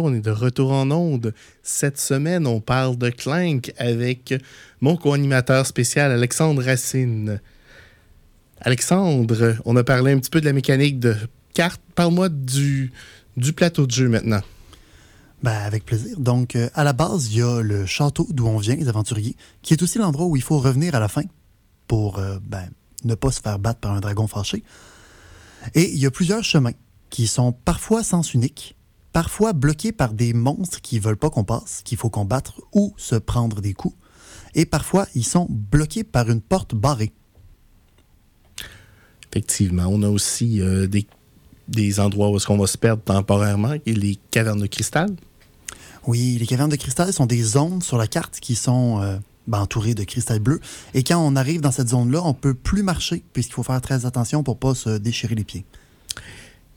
On 0.00 0.14
est 0.14 0.20
de 0.20 0.30
retour 0.30 0.72
en 0.72 0.90
onde. 0.90 1.34
Cette 1.62 1.98
semaine, 1.98 2.46
on 2.46 2.60
parle 2.60 2.96
de 2.96 3.10
Clank 3.10 3.72
avec 3.78 4.34
mon 4.80 4.96
co-animateur 4.96 5.66
spécial, 5.66 6.10
Alexandre 6.10 6.62
Racine. 6.62 7.40
Alexandre, 8.60 9.56
on 9.64 9.76
a 9.76 9.84
parlé 9.84 10.12
un 10.12 10.18
petit 10.18 10.30
peu 10.30 10.40
de 10.40 10.46
la 10.46 10.52
mécanique 10.52 11.00
de 11.00 11.16
cartes. 11.54 11.80
Parle-moi 11.94 12.28
du, 12.28 12.92
du 13.36 13.52
plateau 13.52 13.86
de 13.86 13.90
jeu 13.90 14.08
maintenant. 14.08 14.42
Ben, 15.42 15.58
avec 15.64 15.84
plaisir. 15.84 16.20
Donc, 16.20 16.54
euh, 16.54 16.68
à 16.74 16.84
la 16.84 16.92
base, 16.92 17.32
il 17.32 17.38
y 17.38 17.42
a 17.42 17.60
le 17.62 17.84
château 17.84 18.28
d'où 18.30 18.46
on 18.46 18.58
vient, 18.58 18.76
les 18.76 18.88
aventuriers, 18.88 19.36
qui 19.62 19.74
est 19.74 19.82
aussi 19.82 19.98
l'endroit 19.98 20.26
où 20.26 20.36
il 20.36 20.42
faut 20.42 20.58
revenir 20.58 20.94
à 20.94 21.00
la 21.00 21.08
fin 21.08 21.24
pour 21.88 22.18
euh, 22.18 22.38
ben, 22.44 22.68
ne 23.04 23.16
pas 23.16 23.32
se 23.32 23.40
faire 23.40 23.58
battre 23.58 23.80
par 23.80 23.92
un 23.92 24.00
dragon 24.00 24.28
fâché. 24.28 24.62
Et 25.74 25.90
il 25.90 25.98
y 25.98 26.06
a 26.06 26.12
plusieurs 26.12 26.44
chemins 26.44 26.72
qui 27.10 27.26
sont 27.26 27.52
parfois 27.52 28.04
sens 28.04 28.34
unique, 28.34 28.76
parfois 29.12 29.52
bloqués 29.52 29.92
par 29.92 30.12
des 30.12 30.32
monstres 30.32 30.80
qui 30.80 30.98
veulent 30.98 31.16
pas 31.16 31.30
qu'on 31.30 31.44
passe, 31.44 31.82
qu'il 31.84 31.98
faut 31.98 32.10
combattre 32.10 32.60
ou 32.72 32.94
se 32.96 33.14
prendre 33.14 33.60
des 33.60 33.74
coups. 33.74 33.96
Et 34.54 34.66
parfois, 34.66 35.06
ils 35.14 35.24
sont 35.24 35.46
bloqués 35.48 36.04
par 36.04 36.30
une 36.30 36.40
porte 36.40 36.74
barrée. 36.74 37.12
Effectivement, 39.30 39.86
on 39.86 40.02
a 40.02 40.08
aussi 40.08 40.60
euh, 40.60 40.86
des, 40.86 41.06
des 41.68 42.00
endroits 42.00 42.30
où 42.30 42.36
est-ce 42.36 42.46
qu'on 42.46 42.58
va 42.58 42.66
se 42.66 42.76
perdre 42.76 43.02
temporairement, 43.02 43.74
et 43.86 43.94
les 43.94 44.18
cavernes 44.30 44.60
de 44.60 44.66
cristal. 44.66 45.10
Oui, 46.06 46.36
les 46.38 46.46
cavernes 46.46 46.70
de 46.70 46.76
cristal 46.76 47.12
sont 47.12 47.26
des 47.26 47.42
zones 47.42 47.80
sur 47.80 47.96
la 47.96 48.06
carte 48.06 48.40
qui 48.40 48.56
sont 48.56 49.00
euh, 49.00 49.16
ben, 49.46 49.60
entourées 49.60 49.94
de 49.94 50.04
cristal 50.04 50.40
bleu. 50.40 50.60
Et 50.92 51.02
quand 51.02 51.18
on 51.18 51.36
arrive 51.36 51.60
dans 51.60 51.70
cette 51.70 51.88
zone-là, 51.88 52.20
on 52.24 52.34
peut 52.34 52.54
plus 52.54 52.82
marcher, 52.82 53.22
puisqu'il 53.32 53.54
faut 53.54 53.62
faire 53.62 53.80
très 53.80 54.04
attention 54.04 54.42
pour 54.42 54.58
pas 54.58 54.74
se 54.74 54.98
déchirer 54.98 55.34
les 55.34 55.44
pieds. 55.44 55.64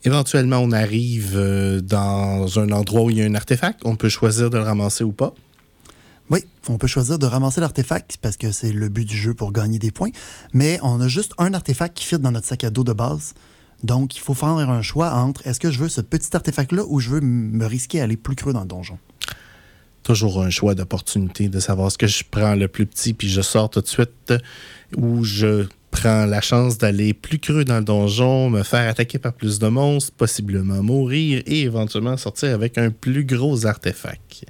Éventuellement, 0.05 0.59
on 0.59 0.71
arrive 0.71 1.33
euh, 1.35 1.81
dans 1.81 2.59
un 2.59 2.71
endroit 2.71 3.01
où 3.01 3.09
il 3.09 3.17
y 3.17 3.23
a 3.23 3.25
un 3.25 3.33
artefact. 3.33 3.81
On 3.85 3.95
peut 3.95 4.07
choisir 4.07 4.51
de 4.51 4.57
le 4.57 4.63
ramasser 4.63 5.03
ou 5.03 5.11
pas. 5.11 5.33
Oui, 6.29 6.45
on 6.69 6.77
peut 6.77 6.87
choisir 6.87 7.17
de 7.17 7.25
ramasser 7.25 7.59
l'artefact 7.59 8.17
parce 8.21 8.37
que 8.37 8.51
c'est 8.51 8.71
le 8.71 8.87
but 8.89 9.05
du 9.05 9.17
jeu 9.17 9.33
pour 9.33 9.51
gagner 9.51 9.79
des 9.79 9.91
points, 9.91 10.11
mais 10.53 10.79
on 10.83 11.01
a 11.01 11.07
juste 11.07 11.33
un 11.39 11.53
artefact 11.53 11.97
qui 11.97 12.05
fit 12.05 12.19
dans 12.19 12.31
notre 12.31 12.47
sac 12.47 12.63
à 12.63 12.69
dos 12.69 12.83
de 12.83 12.93
base. 12.93 13.33
Donc, 13.83 14.15
il 14.15 14.19
faut 14.19 14.35
faire 14.35 14.49
un 14.49 14.81
choix 14.83 15.11
entre 15.11 15.45
est-ce 15.47 15.59
que 15.59 15.71
je 15.71 15.79
veux 15.79 15.89
ce 15.89 16.01
petit 16.01 16.35
artefact-là 16.35 16.83
ou 16.87 16.99
je 16.99 17.09
veux 17.09 17.21
me 17.21 17.65
risquer 17.65 17.99
à 17.99 18.03
aller 18.03 18.17
plus 18.17 18.35
creux 18.35 18.53
dans 18.53 18.61
le 18.61 18.67
donjon. 18.67 18.97
Toujours 20.03 20.41
un 20.41 20.51
choix 20.51 20.75
d'opportunité 20.75 21.49
de 21.49 21.59
savoir 21.59 21.91
ce 21.91 21.97
que 21.97 22.07
je 22.07 22.23
prends 22.29 22.53
le 22.53 22.67
plus 22.67 22.85
petit 22.85 23.15
puis 23.15 23.27
je 23.27 23.41
sors 23.41 23.71
tout 23.71 23.81
de 23.81 23.87
suite 23.87 24.33
ou 24.95 25.23
je 25.23 25.65
prends 25.95 26.25
la 26.25 26.41
chance 26.41 26.77
d'aller 26.77 27.13
plus 27.13 27.39
creux 27.39 27.63
dans 27.63 27.77
le 27.77 27.83
donjon, 27.83 28.49
me 28.49 28.63
faire 28.63 28.89
attaquer 28.89 29.17
par 29.17 29.33
plus 29.33 29.59
de 29.59 29.67
monstres, 29.67 30.11
possiblement 30.11 30.83
mourir 30.83 31.41
et 31.45 31.61
éventuellement 31.61 32.17
sortir 32.17 32.53
avec 32.53 32.77
un 32.77 32.91
plus 32.91 33.23
gros 33.23 33.65
artefact. 33.65 34.45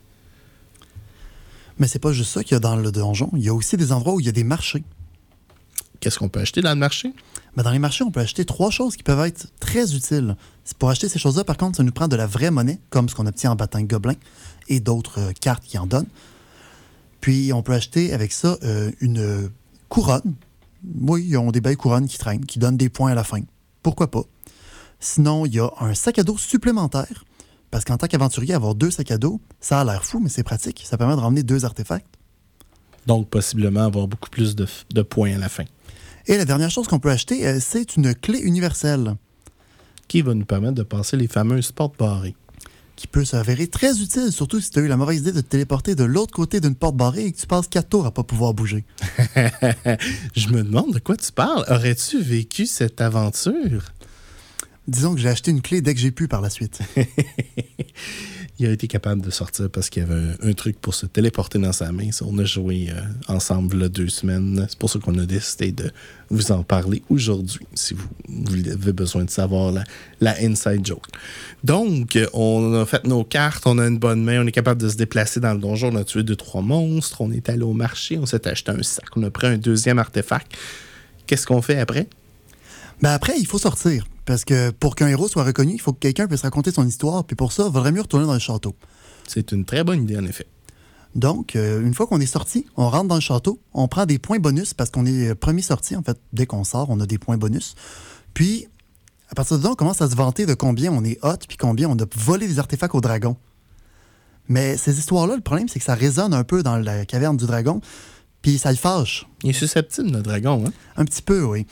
Mais 1.78 1.88
c'est 1.88 2.00
pas 2.00 2.14
juste 2.14 2.32
ça 2.32 2.44
qu'il 2.44 2.54
y 2.54 2.56
a 2.56 2.60
dans 2.60 2.75
le 2.75 2.92
donjon. 2.92 3.30
Il 3.36 3.44
y 3.44 3.50
a 3.50 3.54
aussi 3.54 3.78
des 3.78 3.92
endroits 3.92 4.16
où 4.16 4.20
il 4.20 4.25
y 4.25 4.30
a 4.30 4.32
des 4.32 4.44
marchés. 4.44 4.84
Qu'est-ce 6.00 6.18
qu'on 6.18 6.30
peut 6.30 6.40
acheter 6.40 6.62
dans 6.62 6.72
le 6.72 6.80
marché? 6.80 7.14
Dans 7.56 7.72
les 7.72 7.80
marchés, 7.80 8.04
on 8.04 8.12
peut 8.12 8.22
acheter 8.22 8.44
trois 8.44 8.72
choses 8.72 8.96
qui 8.96 9.04
peuvent 9.04 9.25
être 9.25 9.48
très 9.60 9.94
utiles. 9.94 10.36
Pour 10.80 10.90
acheter 10.90 11.10
ces 11.10 11.20
choses-là, 11.20 11.44
par 11.44 11.58
contre, 11.58 11.78
ça 11.78 11.84
nous 11.84 11.92
prend 11.92 12.08
de 12.08 12.16
la 12.16 12.25
vraie 12.25 12.52
monnaie, 12.52 12.80
comme 12.90 13.08
ce 13.08 13.16
qu'on 13.16 13.28
obtient 13.28 13.52
en 13.52 13.56
battant 13.56 13.82
gobelin 13.82 14.16
et 14.68 14.80
d'autres 14.80 15.20
euh, 15.20 15.32
cartes 15.40 15.64
qui 15.64 15.78
en 15.78 15.86
donnent. 15.86 16.10
Puis, 17.22 17.54
on 17.54 17.62
peut 17.62 17.74
acheter 17.74 18.14
avec 18.14 18.32
ça 18.32 18.58
euh, 18.64 18.92
une 19.00 19.50
couronne. 19.90 20.34
Oui, 21.01 21.25
ils 21.27 21.38
ont 21.38 21.51
des 21.51 21.62
belles 21.62 21.77
couronnes 21.77 22.08
qui 22.08 22.18
traînent, 22.18 22.46
qui 22.46 22.60
donnent 22.60 22.77
des 22.77 22.89
points 22.89 23.12
à 23.12 23.15
la 23.15 23.24
fin. 23.24 23.42
Pourquoi 23.82 24.12
pas? 24.12 24.24
Sinon, 25.00 25.46
il 25.46 25.56
y 25.56 25.60
a 25.60 25.70
un 25.80 25.94
sac 25.94 26.20
à 26.20 26.24
dos 26.24 26.38
supplémentaire. 26.38 27.25
Parce 27.72 27.84
qu'en 27.84 27.98
tant 27.98 28.08
qu'aventurier, 28.08 28.54
avoir 28.54 28.75
deux 28.75 28.92
sacs 28.92 29.12
à 29.12 29.18
dos, 29.18 29.42
ça 29.60 29.82
a 29.82 29.84
l'air 29.84 30.06
fou, 30.06 30.20
mais 30.20 30.30
c'est 30.30 30.44
pratique. 30.44 30.84
Ça 30.86 30.98
permet 30.98 31.15
de 31.15 31.20
ramener 31.20 31.44
deux 31.44 31.65
artefacts. 31.65 32.08
Donc, 33.06 33.30
possiblement 33.30 33.86
avoir 33.86 34.08
beaucoup 34.08 34.30
plus 34.30 34.56
de, 34.56 34.68
de 34.94 35.01
points 35.01 35.36
à 35.36 35.38
la 35.38 35.50
fin. 35.50 35.65
Et 36.27 36.38
la 36.38 36.46
dernière 36.46 36.72
chose 36.72 36.88
qu'on 36.88 37.00
peut 37.00 37.12
acheter, 37.12 37.46
euh, 37.48 37.60
c'est 37.60 37.98
une 37.98 38.15
clé 38.15 38.39
universelle 38.39 39.15
Qui 40.08 40.22
va 40.22 40.34
nous 40.34 40.46
permettre 40.46 40.74
de 40.74 40.84
passer 40.84 41.18
les 41.18 41.27
fameuses 41.27 41.72
portes 41.72 42.00
barrées. 42.00 42.36
Qui 42.96 43.08
peut 43.08 43.25
s'avérer 43.25 43.68
très 43.68 44.02
utile, 44.02 44.32
surtout 44.32 44.62
si 44.62 44.70
tu 44.70 44.80
as 44.80 44.82
eu 44.82 44.88
la 44.88 44.98
mauvaise 44.98 45.20
idée 45.20 45.32
de 45.32 45.42
te 45.42 45.48
téléporter 45.48 45.96
de 45.96 46.04
l'autre 46.04 46.34
côté 46.34 46.60
d'une 46.60 46.75
porte 46.75 46.96
barrée 46.96 47.25
et 47.25 47.32
que 47.32 47.38
tu 47.38 47.48
passes 47.48 47.68
quatre 47.68 47.90
tours 47.90 48.06
à 48.06 48.12
pas 48.12 48.24
pouvoir 48.24 48.54
bouger. 48.54 48.86
Je 50.36 50.50
me 50.50 50.64
demande 50.64 50.94
de 50.94 51.00
quoi 51.00 51.18
tu 51.18 51.32
parles. 51.32 51.66
Aurais-tu 51.70 52.22
vécu 52.22 52.66
cette 52.66 53.02
aventure? 53.02 53.84
Disons 54.88 55.16
que 55.16 55.20
j'ai 55.20 55.30
acheté 55.30 55.50
une 55.50 55.62
clé 55.64 55.82
dès 55.82 55.96
que 55.96 56.00
j'ai 56.00 56.12
pu 56.12 56.28
par 56.28 56.42
la 56.42 56.50
suite. 56.52 56.80
Il 58.58 58.68
a 58.68 58.72
été 58.72 58.88
capable 58.88 59.22
de 59.22 59.32
sortir 59.32 59.70
parce 59.70 59.90
qu'il 59.90 60.04
y 60.04 60.06
avait 60.06 60.32
un, 60.42 60.54
truc 60.54 60.80
pour 60.80 60.94
se 60.94 61.06
téléporter 61.06 61.60
dans 61.60 61.74
sa 61.74 61.92
main. 61.92 62.10
On 62.22 62.38
a 62.40 62.46
joué 62.46 62.88
euh, 62.90 63.02
ensemble 63.28 63.90
deux 63.90 64.08
semaines. 64.08 64.66
C'est 64.70 64.80
pour 64.80 64.90
ça 64.90 64.98
qu'on 64.98 65.18
a 65.20 65.26
décidé 65.26 65.74
de 65.74 65.92
vous 66.30 66.54
en 66.54 66.64
parler 66.64 67.04
aujourd'hui, 67.10 67.68
si 67.74 67.94
vous, 67.94 68.08
avez 68.72 68.94
besoin 68.94 69.26
de 69.26 69.30
savoir 69.30 69.74
la, 69.74 69.84
la 70.22 70.38
inside 70.42 70.86
joke. 70.86 71.08
Donc, 71.66 72.18
on 72.32 72.74
a 72.76 72.86
fait 72.86 73.04
nos 73.06 73.26
cartes, 73.26 73.68
on 73.68 73.78
a 73.78 73.88
une 73.88 74.00
bonne 74.00 74.24
main, 74.24 74.42
on 74.42 74.48
est 74.48 74.54
capable 74.54 74.82
de 74.82 74.88
se 74.88 74.96
déplacer 74.96 75.42
dans 75.42 75.54
le 75.54 75.60
donjon, 75.60 75.90
on 75.92 75.98
a 75.98 76.06
tué 76.06 76.24
deux, 76.24 76.38
trois 76.38 76.62
monstres, 76.62 77.20
on 77.20 77.32
est 77.32 77.50
allé 77.50 77.64
au 77.64 77.74
marché, 77.74 78.18
on 78.18 78.26
s'est 78.26 78.48
acheté 78.48 78.72
un 78.72 78.84
sac, 78.84 79.06
on 79.18 79.24
a 79.24 79.30
pris 79.30 79.48
un 79.48 79.58
deuxième 79.58 80.00
artefact. 80.00 80.54
Qu'est-ce 81.28 81.46
qu'on 81.46 81.62
fait 81.62 81.80
après? 81.80 82.08
Ben 83.02 83.12
après, 83.12 83.34
il 83.38 83.48
faut 83.48 83.60
sortir. 83.60 84.06
Parce 84.25 84.44
que 84.44 84.72
pour 84.72 84.96
qu'un 84.96 85.08
héros 85.08 85.27
soit 85.27 85.44
reconnu, 85.44 85.74
il 85.74 85.82
faut 85.82 85.94
que 85.94 86.00
quelqu'un 86.00 86.27
puisse 86.27 86.41
raconter 86.41 86.72
son 86.72 86.88
histoire. 86.88 87.24
Puis 87.24 87.36
pour 87.36 87.51
ça, 87.51 87.65
il 87.67 87.72
vaudrait 87.72 87.91
mieux 87.91 88.01
retourner 88.01 88.25
dans 88.25 88.34
le 88.34 88.39
château. 88.39 88.75
C'est 89.27 89.51
une 89.51 89.65
très 89.65 89.84
bonne 89.84 90.03
idée, 90.03 90.17
en 90.17 90.25
effet. 90.25 90.48
Donc, 91.13 91.55
euh, 91.55 91.82
une 91.82 91.94
fois 91.94 92.08
qu'on 92.08 92.20
est 92.20 92.25
sorti, 92.25 92.65
on 92.75 92.89
rentre 92.89 93.08
dans 93.08 93.15
le 93.15 93.22
château, 93.22 93.62
on 93.74 93.88
prend 93.88 94.05
des 94.05 94.20
points 94.20 94.39
bonus 94.39 94.74
parce 94.74 94.89
qu'on 94.89 95.05
est 95.05 95.29
euh, 95.29 95.36
premier 95.36 95.62
sorti. 95.62 95.96
En 95.96 96.03
fait, 96.03 96.20
dès 96.34 96.46
qu'on 96.46 96.63
sort, 96.63 96.89
on 96.89 97.00
a 97.00 97.05
des 97.05 97.17
points 97.17 97.38
bonus. 97.38 97.75
Puis, 98.34 98.67
à 99.29 99.36
partir 99.36 99.58
de 99.58 99.63
là, 99.63 99.72
on 99.72 99.75
commence 99.75 100.01
à 100.01 100.10
se 100.10 100.15
vanter 100.15 100.46
de 100.46 100.53
combien 100.53 100.91
on 100.91 101.03
est 101.03 101.17
hot 101.24 101.38
puis 101.48 101.58
combien 101.58 101.89
on 101.89 101.98
a 101.98 102.05
volé 102.15 102.48
des 102.48 102.60
artefacts 102.60 102.96
au 102.96 103.01
dragon. 103.01 103.38
Mais 104.48 104.77
ces 104.77 105.00
histoires-là, 105.00 105.36
le 105.36 105.41
problème, 105.41 105.70
c'est 105.70 105.79
que 105.79 105.86
ça 105.86 105.96
résonne 105.96 106.34
un 106.34 106.44
peu 106.44 106.62
dans 106.63 106.77
la 106.77 107.05
caverne 107.05 107.38
du 107.38 107.46
dragon, 107.46 107.82
puis 108.41 108.58
ça 108.58 108.70
le 108.70 108.77
fâche. 108.77 109.25
Il 109.44 109.51
est 109.51 109.53
susceptible, 109.53 110.12
le 110.12 110.22
dragon. 110.22 110.65
Hein? 110.67 110.72
Un 110.98 111.05
petit 111.05 111.22
peu, 111.22 111.44
oui. 111.44 111.65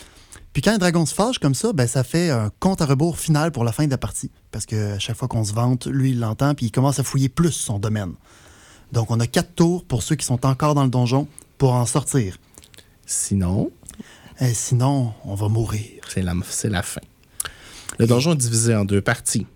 Puis 0.53 0.61
quand 0.61 0.71
un 0.71 0.77
dragon 0.77 1.05
se 1.05 1.13
fâche 1.15 1.39
comme 1.39 1.55
ça, 1.55 1.73
ben, 1.73 1.87
ça 1.87 2.03
fait 2.03 2.29
un 2.29 2.51
compte 2.59 2.81
à 2.81 2.85
rebours 2.85 3.17
final 3.17 3.51
pour 3.51 3.63
la 3.63 3.71
fin 3.71 3.85
de 3.85 3.91
la 3.91 3.97
partie. 3.97 4.29
Parce 4.51 4.65
que 4.67 4.93
à 4.93 4.99
chaque 4.99 5.17
fois 5.17 5.27
qu'on 5.27 5.43
se 5.43 5.53
vante, 5.53 5.87
lui, 5.87 6.11
il 6.11 6.19
l'entend, 6.19 6.53
puis 6.53 6.67
il 6.67 6.71
commence 6.71 6.99
à 6.99 7.03
fouiller 7.03 7.27
plus 7.29 7.51
son 7.51 7.79
domaine. 7.79 8.13
Donc, 8.91 9.09
on 9.09 9.19
a 9.19 9.25
quatre 9.25 9.55
tours 9.55 9.83
pour 9.83 10.03
ceux 10.03 10.15
qui 10.15 10.25
sont 10.25 10.45
encore 10.45 10.75
dans 10.75 10.83
le 10.83 10.91
donjon 10.91 11.27
pour 11.57 11.73
en 11.73 11.87
sortir. 11.87 12.37
Sinon, 13.05 13.71
Et 14.39 14.53
sinon, 14.53 15.13
on 15.25 15.35
va 15.35 15.47
mourir. 15.47 16.01
c'est 16.07 16.21
la, 16.21 16.33
c'est 16.47 16.69
la 16.69 16.83
fin. 16.83 17.01
Le 17.97 18.05
donjon 18.05 18.33
est 18.33 18.37
divisé 18.37 18.75
en 18.75 18.85
deux 18.85 19.01
parties. 19.01 19.47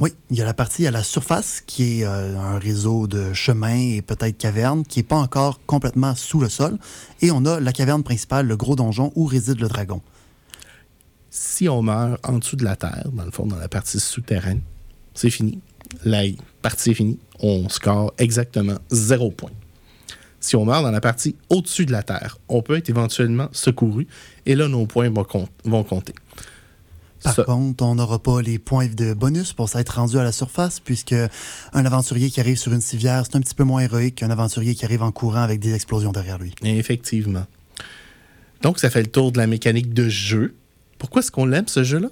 Oui, 0.00 0.12
il 0.30 0.36
y 0.36 0.42
a 0.42 0.44
la 0.44 0.54
partie 0.54 0.86
à 0.86 0.92
la 0.92 1.02
surface 1.02 1.60
qui 1.66 2.00
est 2.00 2.04
euh, 2.04 2.38
un 2.38 2.58
réseau 2.58 3.08
de 3.08 3.32
chemins 3.32 3.74
et 3.76 4.00
peut-être 4.00 4.38
cavernes 4.38 4.84
qui 4.84 5.00
n'est 5.00 5.04
pas 5.04 5.16
encore 5.16 5.60
complètement 5.66 6.14
sous 6.14 6.38
le 6.40 6.48
sol. 6.48 6.78
Et 7.20 7.32
on 7.32 7.44
a 7.46 7.58
la 7.58 7.72
caverne 7.72 8.04
principale, 8.04 8.46
le 8.46 8.56
gros 8.56 8.76
donjon 8.76 9.10
où 9.16 9.26
réside 9.26 9.58
le 9.58 9.66
dragon. 9.66 10.00
Si 11.30 11.68
on 11.68 11.82
meurt 11.82 12.24
en 12.24 12.38
dessous 12.38 12.54
de 12.54 12.64
la 12.64 12.76
terre, 12.76 13.08
dans 13.12 13.24
le 13.24 13.32
fond, 13.32 13.46
dans 13.46 13.56
la 13.56 13.68
partie 13.68 13.98
souterraine, 13.98 14.60
c'est 15.14 15.30
fini. 15.30 15.58
La 16.04 16.22
partie 16.62 16.90
est 16.90 16.94
finie. 16.94 17.18
On 17.40 17.68
score 17.68 18.14
exactement 18.18 18.76
zéro 18.90 19.32
point. 19.32 19.50
Si 20.38 20.54
on 20.54 20.64
meurt 20.64 20.84
dans 20.84 20.92
la 20.92 21.00
partie 21.00 21.34
au-dessus 21.50 21.86
de 21.86 21.92
la 21.92 22.04
terre, 22.04 22.38
on 22.48 22.62
peut 22.62 22.76
être 22.76 22.88
éventuellement 22.88 23.48
secouru 23.50 24.06
et 24.46 24.54
là, 24.54 24.68
nos 24.68 24.86
points 24.86 25.10
vont, 25.10 25.24
com- 25.24 25.46
vont 25.64 25.82
compter. 25.82 26.14
Par 27.28 27.34
Ça- 27.34 27.44
contre, 27.44 27.84
on 27.84 27.94
n'aura 27.94 28.18
pas 28.18 28.40
les 28.40 28.58
points 28.58 28.86
de 28.86 29.12
bonus 29.12 29.52
pour 29.52 29.68
s'être 29.68 29.96
rendu 29.96 30.18
à 30.18 30.24
la 30.24 30.32
surface, 30.32 30.80
puisque 30.80 31.14
un 31.14 31.84
aventurier 31.84 32.30
qui 32.30 32.40
arrive 32.40 32.56
sur 32.56 32.72
une 32.72 32.80
civière, 32.80 33.24
c'est 33.26 33.36
un 33.36 33.40
petit 33.40 33.54
peu 33.54 33.64
moins 33.64 33.82
héroïque 33.82 34.14
qu'un 34.16 34.30
aventurier 34.30 34.74
qui 34.74 34.84
arrive 34.84 35.02
en 35.02 35.12
courant 35.12 35.42
avec 35.42 35.60
des 35.60 35.74
explosions 35.74 36.12
derrière 36.12 36.38
lui. 36.38 36.54
Effectivement. 36.62 37.44
Donc, 38.62 38.78
ça 38.78 38.88
fait 38.90 39.02
le 39.02 39.08
tour 39.08 39.30
de 39.32 39.38
la 39.38 39.46
mécanique 39.46 39.92
de 39.92 40.08
jeu. 40.08 40.54
Pourquoi 40.98 41.20
est-ce 41.20 41.30
qu'on 41.30 41.44
l'aime, 41.46 41.68
ce 41.68 41.84
jeu-là? 41.84 42.08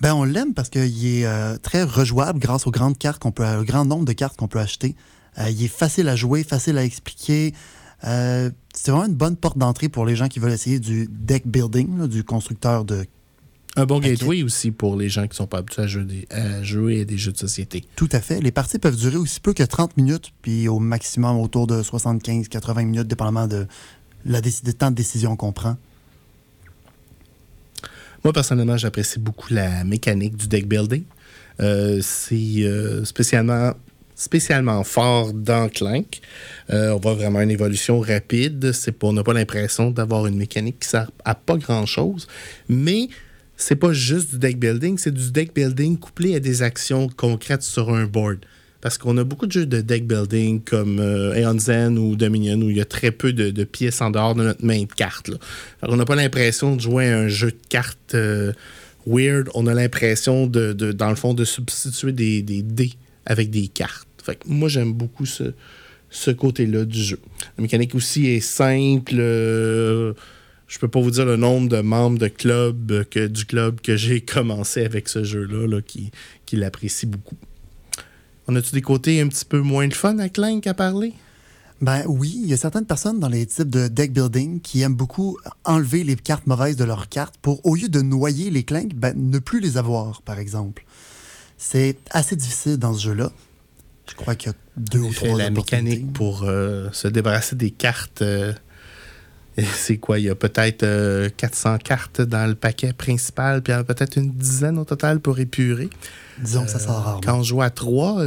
Ben, 0.00 0.12
on 0.14 0.24
l'aime 0.24 0.52
parce 0.52 0.68
qu'il 0.68 1.06
est 1.06 1.24
euh, 1.24 1.56
très 1.56 1.84
rejouable 1.84 2.40
grâce 2.40 2.66
aux 2.66 2.70
grandes 2.72 2.98
cartes 2.98 3.22
qu'on 3.22 3.30
peut, 3.30 3.46
au 3.56 3.62
grand 3.62 3.84
nombre 3.84 4.04
de 4.04 4.12
cartes 4.12 4.36
qu'on 4.36 4.48
peut 4.48 4.58
acheter. 4.58 4.96
Euh, 5.38 5.48
il 5.50 5.62
est 5.62 5.68
facile 5.68 6.08
à 6.08 6.16
jouer, 6.16 6.42
facile 6.42 6.76
à 6.78 6.84
expliquer. 6.84 7.54
Euh, 8.04 8.50
c'est 8.74 8.90
vraiment 8.90 9.06
une 9.06 9.14
bonne 9.14 9.36
porte 9.36 9.56
d'entrée 9.56 9.88
pour 9.88 10.04
les 10.04 10.16
gens 10.16 10.26
qui 10.28 10.40
veulent 10.40 10.52
essayer 10.52 10.80
du 10.80 11.08
deck 11.08 11.46
building, 11.46 11.98
là, 11.98 12.06
du 12.08 12.24
constructeur 12.24 12.84
de 12.84 13.06
Un 13.76 13.86
bon 13.86 13.98
gateway 13.98 14.42
aussi 14.44 14.70
pour 14.70 14.96
les 14.96 15.08
gens 15.08 15.26
qui 15.26 15.36
sont 15.36 15.46
pas 15.48 15.58
habitués 15.58 15.82
à 15.82 15.86
jouer, 15.88 16.04
des- 16.04 16.26
à 16.30 16.62
jouer 16.62 17.00
à 17.00 17.04
des 17.04 17.18
jeux 17.18 17.32
de 17.32 17.38
société. 17.38 17.84
Tout 17.96 18.08
à 18.12 18.20
fait. 18.20 18.40
Les 18.40 18.52
parties 18.52 18.78
peuvent 18.78 18.96
durer 18.96 19.16
aussi 19.16 19.40
peu 19.40 19.52
que 19.52 19.64
30 19.64 19.96
minutes, 19.96 20.32
puis 20.42 20.68
au 20.68 20.78
maximum 20.78 21.38
autour 21.40 21.66
de 21.66 21.82
75-80 21.82 22.84
minutes, 22.84 23.08
dépendamment 23.08 23.48
de 23.48 23.66
la 24.24 24.40
temps 24.40 24.90
de 24.90 24.96
décision 24.96 25.34
qu'on 25.36 25.52
prend. 25.52 25.76
Moi, 28.22 28.32
personnellement, 28.32 28.76
j'apprécie 28.76 29.18
beaucoup 29.18 29.52
la 29.52 29.84
mécanique 29.84 30.36
du 30.36 30.48
deck 30.48 30.66
building. 30.66 31.02
Euh, 31.60 31.98
c'est 32.00 32.62
euh, 32.62 33.04
spécialement, 33.04 33.74
spécialement 34.14 34.82
fort 34.82 35.32
dans 35.34 35.68
Clank. 35.68 36.20
Euh, 36.70 36.92
on 36.92 36.98
voit 37.00 37.14
vraiment 37.14 37.40
une 37.42 37.50
évolution 37.50 38.00
rapide. 38.00 38.72
C'est 38.72 38.96
on 39.04 39.12
n'a 39.12 39.22
pas 39.22 39.34
l'impression 39.34 39.90
d'avoir 39.90 40.26
une 40.26 40.36
mécanique 40.36 40.78
qui 40.80 40.88
sert 40.88 41.10
à 41.24 41.34
pas 41.34 41.56
grand-chose. 41.56 42.26
Mais 42.68 43.08
c'est 43.56 43.76
pas 43.76 43.92
juste 43.92 44.32
du 44.32 44.38
deck 44.38 44.58
building, 44.58 44.98
c'est 44.98 45.14
du 45.14 45.30
deck 45.30 45.54
building 45.54 45.98
couplé 45.98 46.34
à 46.34 46.40
des 46.40 46.62
actions 46.62 47.08
concrètes 47.08 47.62
sur 47.62 47.90
un 47.94 48.04
board. 48.06 48.38
Parce 48.80 48.98
qu'on 48.98 49.16
a 49.16 49.24
beaucoup 49.24 49.46
de 49.46 49.52
jeux 49.52 49.64
de 49.64 49.80
deck 49.80 50.06
building 50.06 50.60
comme 50.62 50.98
euh, 51.00 51.58
Zen 51.58 51.96
ou 51.96 52.16
Dominion 52.16 52.60
où 52.60 52.68
il 52.68 52.76
y 52.76 52.80
a 52.82 52.84
très 52.84 53.12
peu 53.12 53.32
de, 53.32 53.64
pièces 53.64 54.02
en 54.02 54.10
dehors 54.10 54.34
de 54.34 54.42
notre 54.42 54.62
main 54.62 54.82
de 54.82 54.92
carte. 54.92 55.28
là. 55.28 55.36
Fait 55.80 55.86
qu'on 55.86 55.96
n'a 55.96 56.04
pas 56.04 56.16
l'impression 56.16 56.76
de 56.76 56.82
jouer 56.82 57.08
à 57.08 57.18
un 57.20 57.28
jeu 57.28 57.50
de 57.52 57.56
cartes 57.70 58.14
euh, 58.14 58.52
weird. 59.06 59.48
On 59.54 59.66
a 59.68 59.72
l'impression, 59.72 60.46
de, 60.46 60.74
de- 60.74 60.92
dans 60.92 61.08
le 61.08 61.16
fond, 61.16 61.32
de 61.32 61.46
substituer 61.46 62.12
des, 62.12 62.42
des 62.42 62.60
dés 62.62 62.92
avec 63.24 63.48
des 63.50 63.68
cartes. 63.68 64.06
Fait 64.22 64.38
moi, 64.44 64.68
j'aime 64.68 64.92
beaucoup 64.92 65.24
ce, 65.24 65.54
ce 66.10 66.30
côté-là 66.30 66.84
du 66.84 67.02
jeu. 67.02 67.18
La 67.56 67.62
mécanique 67.62 67.94
aussi 67.94 68.26
est 68.26 68.40
simple. 68.40 69.14
euh, 69.16 70.12
je 70.68 70.78
peux 70.78 70.88
pas 70.88 71.00
vous 71.00 71.10
dire 71.10 71.24
le 71.24 71.36
nombre 71.36 71.68
de 71.68 71.80
membres 71.80 72.18
de 72.18 72.28
club 72.28 72.90
euh, 72.90 73.04
que, 73.04 73.26
du 73.26 73.44
club 73.44 73.80
que 73.80 73.96
j'ai 73.96 74.20
commencé 74.24 74.84
avec 74.84 75.08
ce 75.08 75.24
jeu-là 75.24 75.66
là, 75.66 75.82
qui, 75.82 76.10
qui 76.46 76.56
l'apprécie 76.56 77.06
beaucoup. 77.06 77.36
On 78.46 78.56
a-tu 78.56 78.72
des 78.72 78.82
côtés 78.82 79.20
un 79.20 79.28
petit 79.28 79.44
peu 79.44 79.60
moins 79.60 79.88
de 79.88 79.94
fun 79.94 80.18
à 80.18 80.28
Clank 80.28 80.66
à 80.66 80.74
parler? 80.74 81.14
Ben 81.80 82.02
oui, 82.06 82.40
il 82.42 82.48
y 82.48 82.54
a 82.54 82.56
certaines 82.56 82.86
personnes 82.86 83.18
dans 83.18 83.28
les 83.28 83.46
types 83.46 83.68
de 83.68 83.88
deck 83.88 84.12
building 84.12 84.60
qui 84.60 84.82
aiment 84.82 84.94
beaucoup 84.94 85.38
enlever 85.64 86.04
les 86.04 86.16
cartes 86.16 86.46
mauvaises 86.46 86.76
de 86.76 86.84
leurs 86.84 87.08
cartes 87.08 87.36
pour, 87.42 87.64
au 87.66 87.74
lieu 87.74 87.88
de 87.88 88.00
noyer 88.00 88.50
les 88.50 88.62
clinks, 88.62 88.94
ben, 88.94 89.14
ne 89.16 89.38
plus 89.38 89.60
les 89.60 89.76
avoir, 89.76 90.22
par 90.22 90.38
exemple. 90.38 90.84
C'est 91.58 91.96
assez 92.10 92.36
difficile 92.36 92.76
dans 92.76 92.94
ce 92.94 93.02
jeu-là. 93.02 93.32
Je 94.08 94.14
crois 94.14 94.34
qu'il 94.34 94.52
y 94.52 94.54
a 94.54 94.56
deux 94.76 95.00
ou 95.00 95.12
trois 95.12 95.36
la 95.36 95.50
mécanique 95.50 96.12
pour 96.12 96.44
euh, 96.44 96.88
se 96.92 97.08
débarrasser 97.08 97.56
des 97.56 97.70
cartes. 97.70 98.22
euh, 98.22 98.52
c'est 99.62 99.98
quoi? 99.98 100.18
Il 100.18 100.24
y 100.24 100.30
a 100.30 100.34
peut-être 100.34 100.82
euh, 100.82 101.28
400 101.36 101.78
cartes 101.78 102.20
dans 102.20 102.46
le 102.48 102.54
paquet 102.54 102.92
principal, 102.92 103.62
puis 103.62 103.72
il 103.72 103.76
y 103.76 103.78
en 103.78 103.82
a 103.82 103.84
peut-être 103.84 104.16
une 104.18 104.30
dizaine 104.32 104.78
au 104.78 104.84
total 104.84 105.20
pour 105.20 105.38
épurer. 105.38 105.88
Disons 106.42 106.64
que 106.64 106.70
ça 106.70 106.80
sort 106.80 107.02
rarement. 107.02 107.20
Quand 107.20 107.38
on 107.38 107.42
joue 107.44 107.62
à 107.62 107.70
3, 107.70 108.22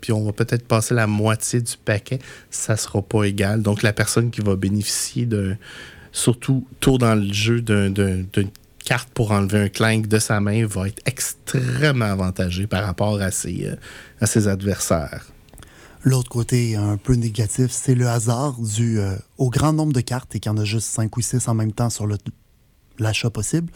puis 0.00 0.12
on 0.12 0.24
va 0.24 0.32
peut-être 0.32 0.66
passer 0.66 0.94
la 0.94 1.06
moitié 1.06 1.60
du 1.60 1.74
paquet, 1.84 2.18
ça 2.50 2.76
sera 2.76 3.00
pas 3.02 3.24
égal. 3.24 3.62
Donc, 3.62 3.82
la 3.82 3.92
personne 3.92 4.30
qui 4.32 4.40
va 4.40 4.56
bénéficier 4.56 5.26
d'un 5.26 5.56
surtout 6.10 6.66
tôt 6.80 6.98
dans 6.98 7.14
le 7.14 7.32
jeu 7.32 7.60
d'un- 7.60 7.88
d'un- 7.90 8.24
d'une 8.32 8.50
carte 8.84 9.08
pour 9.14 9.30
enlever 9.30 9.60
un 9.60 9.68
clank 9.68 10.08
de 10.08 10.18
sa 10.18 10.40
main, 10.40 10.66
va 10.66 10.88
être 10.88 11.00
extrêmement 11.06 12.06
avantagé 12.06 12.66
par 12.66 12.84
rapport 12.84 13.20
à 13.22 13.30
ses, 13.30 13.66
euh, 13.68 13.76
à 14.20 14.26
ses 14.26 14.48
adversaires. 14.48 15.24
L'autre 16.04 16.28
côté 16.28 16.74
un 16.74 16.96
peu 16.96 17.14
négatif, 17.14 17.70
c'est 17.70 17.94
le 17.94 18.08
hasard 18.08 18.56
dû 18.58 18.98
euh, 18.98 19.14
au 19.38 19.50
grand 19.50 19.72
nombre 19.72 19.92
de 19.92 20.00
cartes 20.00 20.34
et 20.34 20.40
qu'il 20.40 20.50
y 20.50 20.54
en 20.54 20.58
a 20.58 20.64
juste 20.64 20.88
5 20.88 21.16
ou 21.16 21.20
6 21.20 21.46
en 21.46 21.54
même 21.54 21.72
temps 21.72 21.90
sur 21.90 22.08
l'achat 22.98 23.30
possible. 23.30 23.70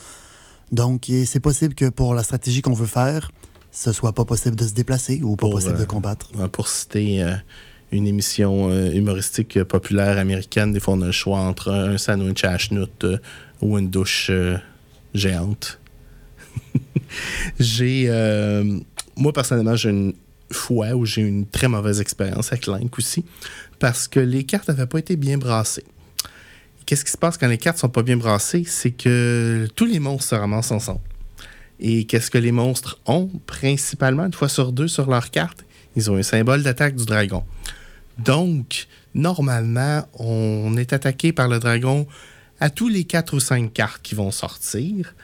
Donc, 0.72 1.08
c'est 1.24 1.38
possible 1.38 1.76
que 1.76 1.88
pour 1.88 2.14
la 2.14 2.24
stratégie 2.24 2.62
qu'on 2.62 2.72
veut 2.72 2.86
faire, 2.86 3.30
ce 3.70 3.92
soit 3.92 4.12
pas 4.12 4.24
possible 4.24 4.56
de 4.56 4.66
se 4.66 4.72
déplacer 4.72 5.20
ou 5.22 5.36
pas 5.36 5.42
Pour, 5.42 5.52
possible 5.52 5.78
de 5.78 5.84
combattre. 5.84 6.30
Euh, 6.40 6.48
Pour 6.48 6.66
citer 6.66 7.22
euh, 7.22 7.36
une 7.92 8.08
émission 8.08 8.72
humoristique 8.90 9.62
populaire 9.62 10.18
américaine, 10.18 10.72
des 10.72 10.80
fois 10.80 10.94
on 10.94 11.02
a 11.02 11.06
le 11.06 11.12
choix 11.12 11.38
entre 11.38 11.70
un 11.70 11.96
sandwich 11.96 12.42
à 12.42 12.58
chenoute 12.58 13.06
ou 13.62 13.78
une 13.78 13.88
douche 13.88 14.32
géante. 15.14 15.78
j'ai. 17.60 18.08
moi, 19.16 19.32
personnellement, 19.32 19.76
j'ai 19.76 19.90
une 19.90 20.14
fois 20.52 20.94
où 20.94 21.04
j'ai 21.04 21.22
eu 21.22 21.28
une 21.28 21.46
très 21.46 21.68
mauvaise 21.68 22.00
expérience 22.00 22.52
avec 22.52 22.66
Link 22.66 22.98
aussi, 22.98 23.24
parce 23.78 24.08
que 24.08 24.20
les 24.20 24.44
cartes 24.44 24.68
n'avaient 24.68 24.86
pas 24.86 24.98
été 24.98 25.16
bien 25.16 25.38
brassées. 25.38 25.84
Qu'est-ce 26.86 27.04
qui 27.04 27.10
se 27.10 27.18
passe 27.18 27.36
quand 27.36 27.48
les 27.48 27.58
cartes 27.58 27.78
sont 27.78 27.88
pas 27.88 28.02
bien 28.02 28.16
brassées? 28.16 28.64
C'est 28.64 28.92
que 28.92 29.68
tous 29.74 29.86
les 29.86 29.98
monstres 29.98 30.30
se 30.30 30.34
ramassent 30.36 30.70
ensemble. 30.70 31.00
Et 31.80 32.04
qu'est-ce 32.04 32.30
que 32.30 32.38
les 32.38 32.52
monstres 32.52 33.00
ont? 33.06 33.28
Principalement, 33.46 34.24
une 34.24 34.32
fois 34.32 34.48
sur 34.48 34.72
deux 34.72 34.88
sur 34.88 35.10
leur 35.10 35.30
carte? 35.30 35.64
Ils 35.96 36.10
ont 36.10 36.16
un 36.16 36.22
symbole 36.22 36.62
d'attaque 36.62 36.94
du 36.94 37.04
dragon. 37.04 37.44
Donc, 38.18 38.86
normalement, 39.14 40.06
on 40.14 40.76
est 40.76 40.92
attaqué 40.92 41.32
par 41.32 41.48
le 41.48 41.58
dragon 41.58 42.06
à 42.60 42.70
tous 42.70 42.88
les 42.88 43.04
4 43.04 43.34
ou 43.34 43.40
5 43.40 43.72
cartes 43.72 44.00
qui 44.02 44.14
vont 44.14 44.30
sortir. 44.30 45.14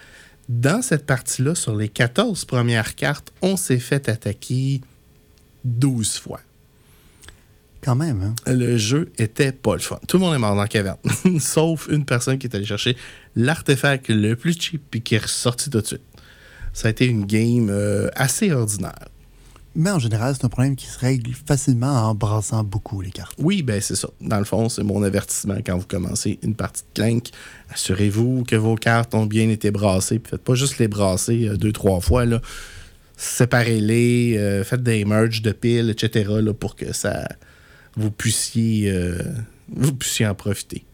Dans 0.49 0.83
cette 0.83 1.07
partie-là, 1.07 1.55
sur 1.55 1.77
les 1.77 1.89
14 1.89 2.45
premières 2.45 2.97
cartes, 2.97 3.33
on 3.41 3.57
s'est 3.57 3.79
fait 3.79 4.09
attaquer 4.09 4.81
12 5.65 6.19
fois. 6.19 6.41
Quand 7.83 7.97
même, 7.97 8.23
hein? 8.23 8.35
Le 8.47 8.77
jeu 8.77 9.11
était 9.19 9.51
pas 9.51 9.75
le 9.75 9.81
fun. 9.81 9.99
Tout 10.07 10.19
le 10.19 10.23
monde 10.23 10.35
est 10.35 10.39
mort 10.39 10.55
dans 10.55 10.63
la 10.63 10.69
caverne, 10.69 10.99
sauf 11.41 11.89
une 11.91 12.05
personne 12.05 12.39
qui 12.39 12.47
est 12.47 12.55
allée 12.55 12.65
chercher 12.65 12.97
l'artefact 13.35 14.09
le 14.09 14.37
plus 14.37 14.57
cheap 14.59 14.95
et 14.95 15.01
qui 15.01 15.17
est 15.17 15.23
ressorti 15.23 15.69
tout 15.69 15.81
de 15.81 15.87
suite. 15.87 16.03
Ça 16.73 16.89
a 16.89 16.91
été 16.93 17.07
une 17.07 17.27
game 17.27 17.69
euh, 17.71 18.09
assez 18.15 18.53
ordinaire. 18.53 19.09
Mais 19.75 19.91
en 19.91 19.99
général, 19.99 20.35
c'est 20.37 20.45
un 20.45 20.51
problème 20.51 20.77
qui 20.77 20.87
se 20.87 20.99
règle 20.99 21.33
facilement 21.33 22.09
en 22.09 22.15
brassant 22.15 22.63
beaucoup 22.63 23.01
les 23.01 23.11
cartes. 23.11 23.35
Oui, 23.39 23.63
ben 23.63 23.81
c'est 23.81 23.97
ça. 23.97 24.09
Dans 24.21 24.39
le 24.39 24.45
fond, 24.45 24.69
c'est 24.69 24.83
mon 24.83 25.03
avertissement 25.03 25.57
quand 25.65 25.79
vous 25.79 25.87
commencez 25.87 26.39
une 26.43 26.55
partie 26.55 26.83
de 26.83 27.03
Clank. 27.03 27.31
Assurez-vous 27.73 28.45
que 28.45 28.55
vos 28.55 28.75
cartes 28.75 29.15
ont 29.15 29.25
bien 29.25 29.49
été 29.49 29.71
brassées. 29.71 30.19
Puis 30.19 30.31
faites 30.31 30.45
pas 30.45 30.55
juste 30.55 30.79
les 30.79 30.89
brasser 30.89 31.49
euh, 31.49 31.57
deux, 31.57 31.73
trois 31.73 32.01
fois. 32.01 32.27
Là. 32.27 32.41
Séparez-les, 33.17 34.37
euh, 34.37 34.65
faites 34.65 34.83
des 34.83 35.05
merges 35.05 35.43
de 35.43 35.53
piles, 35.53 35.91
etc. 35.91 36.31
là, 36.41 36.53
pour 36.55 36.77
que 36.77 36.93
ça 36.93 37.29
vous 37.97 38.11
puissiez, 38.11 38.91
euh, 38.91 39.23
vous 39.69 39.95
puissiez 39.95 40.27
en 40.27 40.35
profiter. 40.35 40.85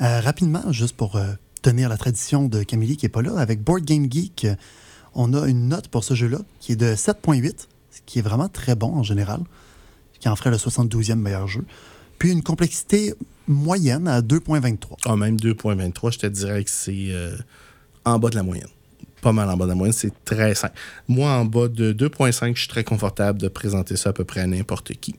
Euh, 0.00 0.20
rapidement, 0.20 0.70
juste 0.72 0.96
pour 0.96 1.18
tenir 1.62 1.88
la 1.88 1.96
tradition 1.96 2.48
de 2.48 2.62
Camille 2.62 2.96
qui 2.96 3.06
n'est 3.06 3.10
pas 3.10 3.22
là, 3.22 3.38
avec 3.38 3.62
Board 3.62 3.84
Game 3.84 4.06
Geek, 4.10 4.46
on 5.14 5.32
a 5.32 5.48
une 5.48 5.68
note 5.68 5.88
pour 5.88 6.04
ce 6.04 6.14
jeu-là 6.14 6.38
qui 6.60 6.72
est 6.72 6.76
de 6.76 6.94
7.8, 6.94 7.66
ce 7.90 8.00
qui 8.04 8.18
est 8.18 8.22
vraiment 8.22 8.48
très 8.48 8.74
bon 8.74 8.94
en 8.94 9.02
général, 9.02 9.40
qui 10.20 10.28
en 10.28 10.36
ferait 10.36 10.50
le 10.50 10.58
72e 10.58 11.14
meilleur 11.14 11.48
jeu. 11.48 11.64
Puis 12.18 12.30
une 12.30 12.42
complexité 12.42 13.14
moyenne 13.48 14.08
à 14.08 14.20
2.23. 14.20 14.96
Ah, 15.06 15.16
même 15.16 15.36
2.23, 15.36 16.12
je 16.12 16.18
te 16.18 16.26
dirais 16.26 16.64
que 16.64 16.70
c'est 16.70 17.12
en 18.04 18.18
bas 18.18 18.28
de 18.28 18.36
la 18.36 18.42
moyenne. 18.42 18.68
Pas 19.26 19.32
mal 19.32 19.50
en 19.50 19.56
bas 19.56 19.64
de 19.64 19.70
la 19.70 19.74
moyenne, 19.74 19.92
c'est 19.92 20.12
très 20.24 20.54
simple. 20.54 20.78
Moi, 21.08 21.28
en 21.28 21.44
bas 21.44 21.66
de 21.66 21.92
2.5, 21.92 22.54
je 22.54 22.60
suis 22.60 22.68
très 22.68 22.84
confortable 22.84 23.40
de 23.40 23.48
présenter 23.48 23.96
ça 23.96 24.10
à 24.10 24.12
peu 24.12 24.22
près 24.22 24.38
à 24.38 24.46
n'importe 24.46 24.92
qui. 25.00 25.16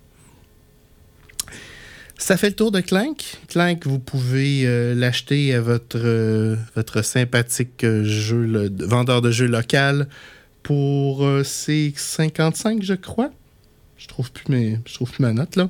Ça 2.18 2.38
fait 2.38 2.48
le 2.48 2.56
tour 2.56 2.72
de 2.72 2.80
Clank. 2.80 3.38
Clank, 3.50 3.86
vous 3.86 4.00
pouvez 4.00 4.66
euh, 4.66 4.96
l'acheter 4.96 5.54
à 5.54 5.60
votre, 5.60 5.98
euh, 5.98 6.56
votre 6.78 7.02
sympathique 7.02 7.84
euh, 7.84 8.06
jeu, 8.06 8.46
le, 8.46 8.72
vendeur 8.80 9.22
de 9.22 9.30
jeux 9.30 9.46
local 9.46 10.08
pour 10.64 11.26
euh, 11.26 11.44
c'est 11.44 11.92
55, 11.94 12.84
je 12.84 12.94
crois. 12.94 13.32
Je 13.98 14.08
trouve 14.08 14.32
plus 14.32 14.46
mes, 14.48 14.80
je 14.86 14.94
trouve 14.94 15.12
plus 15.12 15.22
ma 15.22 15.34
note 15.34 15.58
là. 15.58 15.70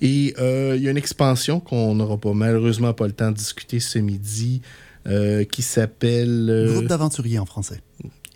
Et 0.00 0.32
il 0.38 0.80
y 0.80 0.86
a 0.86 0.90
une 0.92 0.96
expansion 0.96 1.58
qu'on 1.58 1.92
n'aura 1.96 2.18
pas 2.18 2.34
malheureusement 2.34 2.92
pas 2.92 3.08
le 3.08 3.12
temps 3.12 3.32
de 3.32 3.36
discuter 3.36 3.80
ce 3.80 3.98
midi 3.98 4.62
euh, 5.06 5.44
qui 5.44 5.62
s'appelle 5.62 6.48
euh, 6.50 6.72
Groupe 6.72 6.86
d'aventuriers 6.86 7.38
en 7.38 7.46
français. 7.46 7.80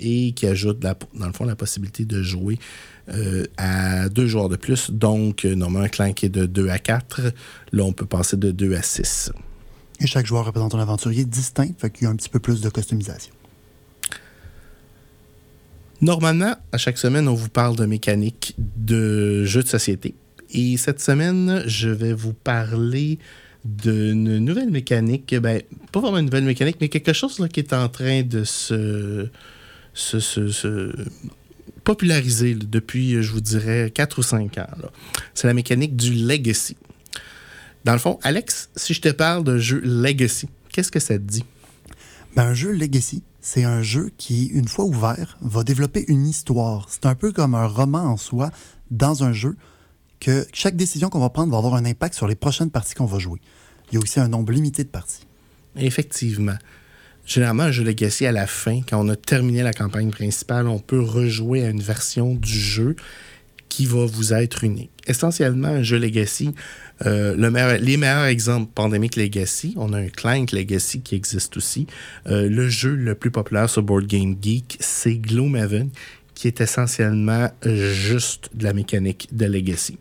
et 0.00 0.32
qui 0.32 0.46
ajoute 0.46 0.82
la- 0.82 0.96
dans 1.14 1.26
le 1.26 1.32
fond 1.32 1.44
la 1.44 1.56
possibilité 1.56 2.04
de 2.04 2.22
jouer 2.22 2.58
euh, 3.10 3.44
à 3.58 4.08
deux 4.08 4.26
joueurs 4.26 4.48
de 4.48 4.56
plus. 4.56 4.90
Donc, 4.90 5.44
euh, 5.44 5.54
normalement, 5.54 5.84
un 5.86 5.88
clan 5.90 6.12
qui 6.12 6.26
est 6.26 6.30
de 6.30 6.46
2 6.46 6.68
à 6.70 6.78
4. 6.78 7.20
Là, 7.72 7.84
on 7.84 7.92
peut 7.92 8.06
passer 8.06 8.36
de 8.36 8.50
2 8.50 8.74
à 8.74 8.82
6. 8.82 9.30
Et 10.00 10.06
chaque 10.06 10.26
joueur 10.26 10.44
représente 10.46 10.74
un 10.74 10.80
aventurier 10.80 11.24
distinct, 11.24 11.70
fait 11.78 11.90
qu'il 11.90 12.04
y 12.04 12.06
a 12.06 12.10
un 12.10 12.16
petit 12.16 12.28
peu 12.30 12.40
plus 12.40 12.60
de 12.60 12.68
customisation. 12.70 13.32
Normalement, 16.00 16.54
à 16.72 16.78
chaque 16.78 16.98
semaine, 16.98 17.28
on 17.28 17.34
vous 17.34 17.48
parle 17.48 17.76
de 17.76 17.86
mécanique 17.86 18.54
de 18.58 19.44
jeux 19.44 19.62
de 19.62 19.68
société. 19.68 20.14
Et 20.50 20.76
cette 20.76 21.00
semaine, 21.00 21.62
je 21.66 21.88
vais 21.88 22.12
vous 22.12 22.32
parler 22.34 23.18
d'une 23.64 24.38
nouvelle 24.38 24.70
mécanique. 24.70 25.34
Ben, 25.36 25.62
pas 25.92 26.00
vraiment 26.00 26.18
une 26.18 26.26
nouvelle 26.26 26.44
mécanique, 26.44 26.76
mais 26.80 26.88
quelque 26.88 27.12
chose 27.12 27.38
là, 27.38 27.48
qui 27.48 27.60
est 27.60 27.72
en 27.72 27.88
train 27.88 28.22
de 28.22 28.44
se, 28.44 29.28
se, 29.94 30.20
se- 30.20 30.48
se 30.48 30.94
populariser 31.82 32.54
depuis, 32.54 33.22
je 33.22 33.32
vous 33.32 33.40
dirais, 33.40 33.90
4 33.94 34.18
ou 34.18 34.22
5 34.22 34.58
ans. 34.58 34.66
C'est 35.34 35.46
la 35.46 35.54
mécanique 35.54 35.96
du 35.96 36.12
legacy. 36.14 36.76
Dans 37.84 37.92
le 37.92 37.98
fond, 37.98 38.18
Alex, 38.22 38.70
si 38.76 38.94
je 38.94 39.00
te 39.02 39.10
parle 39.10 39.44
de 39.44 39.58
jeu 39.58 39.80
legacy, 39.84 40.48
qu'est-ce 40.72 40.90
que 40.90 41.00
ça 41.00 41.14
te 41.18 41.22
dit? 41.24 41.44
Ben, 42.36 42.46
un 42.46 42.54
jeu 42.54 42.72
Legacy, 42.72 43.22
c'est 43.40 43.62
un 43.62 43.80
jeu 43.82 44.10
qui, 44.18 44.46
une 44.46 44.66
fois 44.66 44.86
ouvert, 44.86 45.38
va 45.40 45.62
développer 45.62 46.04
une 46.08 46.26
histoire. 46.26 46.88
C'est 46.90 47.06
un 47.06 47.14
peu 47.14 47.30
comme 47.30 47.54
un 47.54 47.66
roman 47.66 48.00
en 48.00 48.16
soi 48.16 48.50
dans 48.90 49.22
un 49.22 49.32
jeu 49.32 49.54
que 50.24 50.46
chaque 50.54 50.74
décision 50.74 51.10
qu'on 51.10 51.20
va 51.20 51.28
prendre 51.28 51.52
va 51.52 51.58
avoir 51.58 51.74
un 51.74 51.84
impact 51.84 52.14
sur 52.14 52.26
les 52.26 52.34
prochaines 52.34 52.70
parties 52.70 52.94
qu'on 52.94 53.04
va 53.04 53.18
jouer. 53.18 53.40
Il 53.90 53.96
y 53.96 53.98
a 53.98 54.00
aussi 54.00 54.20
un 54.20 54.28
nombre 54.28 54.52
limité 54.52 54.82
de 54.82 54.88
parties. 54.88 55.26
Effectivement. 55.76 56.56
Généralement, 57.26 57.64
un 57.64 57.72
jeu 57.72 57.84
Legacy, 57.84 58.24
à 58.24 58.32
la 58.32 58.46
fin, 58.46 58.80
quand 58.88 59.04
on 59.04 59.08
a 59.10 59.16
terminé 59.16 59.62
la 59.62 59.74
campagne 59.74 60.10
principale, 60.10 60.66
on 60.66 60.78
peut 60.78 61.00
rejouer 61.00 61.64
à 61.64 61.68
une 61.68 61.82
version 61.82 62.34
du 62.34 62.58
jeu 62.58 62.96
qui 63.68 63.84
va 63.84 64.06
vous 64.06 64.32
être 64.32 64.64
unique. 64.64 64.90
Essentiellement, 65.06 65.68
un 65.68 65.82
jeu 65.82 65.98
Legacy, 65.98 66.54
euh, 67.04 67.36
les 67.78 67.96
meilleurs 67.98 68.24
exemples, 68.24 68.70
Pandemic 68.74 69.16
Legacy, 69.16 69.74
on 69.76 69.92
a 69.92 69.98
un 69.98 70.08
Clank 70.08 70.52
Legacy 70.52 71.00
qui 71.00 71.16
existe 71.16 71.58
aussi. 71.58 71.86
Euh, 72.28 72.48
le 72.48 72.68
jeu 72.70 72.94
le 72.94 73.14
plus 73.14 73.30
populaire 73.30 73.68
sur 73.68 73.82
Board 73.82 74.06
Game 74.06 74.36
Geek, 74.40 74.78
c'est 74.80 75.16
Gloomhaven, 75.16 75.90
qui 76.34 76.46
est 76.46 76.62
essentiellement 76.62 77.50
juste 77.62 78.50
de 78.54 78.64
la 78.64 78.72
mécanique 78.72 79.28
de 79.32 79.44
Legacy. 79.44 79.98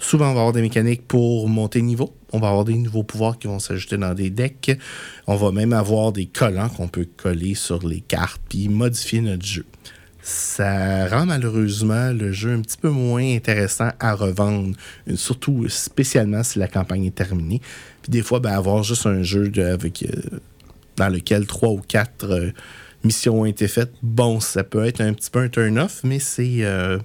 Souvent, 0.00 0.30
on 0.30 0.34
va 0.34 0.40
avoir 0.40 0.52
des 0.52 0.62
mécaniques 0.62 1.06
pour 1.08 1.48
monter 1.48 1.82
niveau. 1.82 2.14
On 2.32 2.38
va 2.38 2.48
avoir 2.48 2.64
des 2.64 2.74
nouveaux 2.74 3.02
pouvoirs 3.02 3.36
qui 3.36 3.48
vont 3.48 3.58
s'ajouter 3.58 3.96
dans 3.96 4.14
des 4.14 4.30
decks. 4.30 4.78
On 5.26 5.34
va 5.34 5.50
même 5.50 5.72
avoir 5.72 6.12
des 6.12 6.26
collants 6.26 6.68
qu'on 6.68 6.86
peut 6.86 7.08
coller 7.16 7.54
sur 7.54 7.84
les 7.86 8.00
cartes 8.00 8.40
puis 8.48 8.68
modifier 8.68 9.20
notre 9.20 9.44
jeu. 9.44 9.64
Ça 10.22 11.08
rend 11.08 11.26
malheureusement 11.26 12.12
le 12.12 12.30
jeu 12.30 12.52
un 12.52 12.60
petit 12.60 12.76
peu 12.76 12.90
moins 12.90 13.34
intéressant 13.34 13.90
à 13.98 14.14
revendre, 14.14 14.76
surtout 15.16 15.68
spécialement 15.68 16.44
si 16.44 16.60
la 16.60 16.68
campagne 16.68 17.06
est 17.06 17.14
terminée. 17.14 17.60
Puis 18.02 18.10
des 18.10 18.22
fois, 18.22 18.38
ben, 18.38 18.52
avoir 18.52 18.84
juste 18.84 19.06
un 19.06 19.22
jeu 19.22 19.50
euh, 19.56 19.78
dans 20.96 21.08
lequel 21.08 21.46
trois 21.46 21.70
ou 21.70 21.80
quatre 21.80 22.30
euh, 22.30 22.50
missions 23.02 23.40
ont 23.40 23.46
été 23.46 23.66
faites, 23.66 23.92
bon, 24.02 24.38
ça 24.38 24.62
peut 24.62 24.84
être 24.84 25.00
un 25.00 25.12
petit 25.12 25.30
peu 25.30 25.40
un 25.40 25.48
turn-off, 25.48 26.02
mais 26.04 26.20
c'est. 26.20 26.58
euh, 26.60 26.98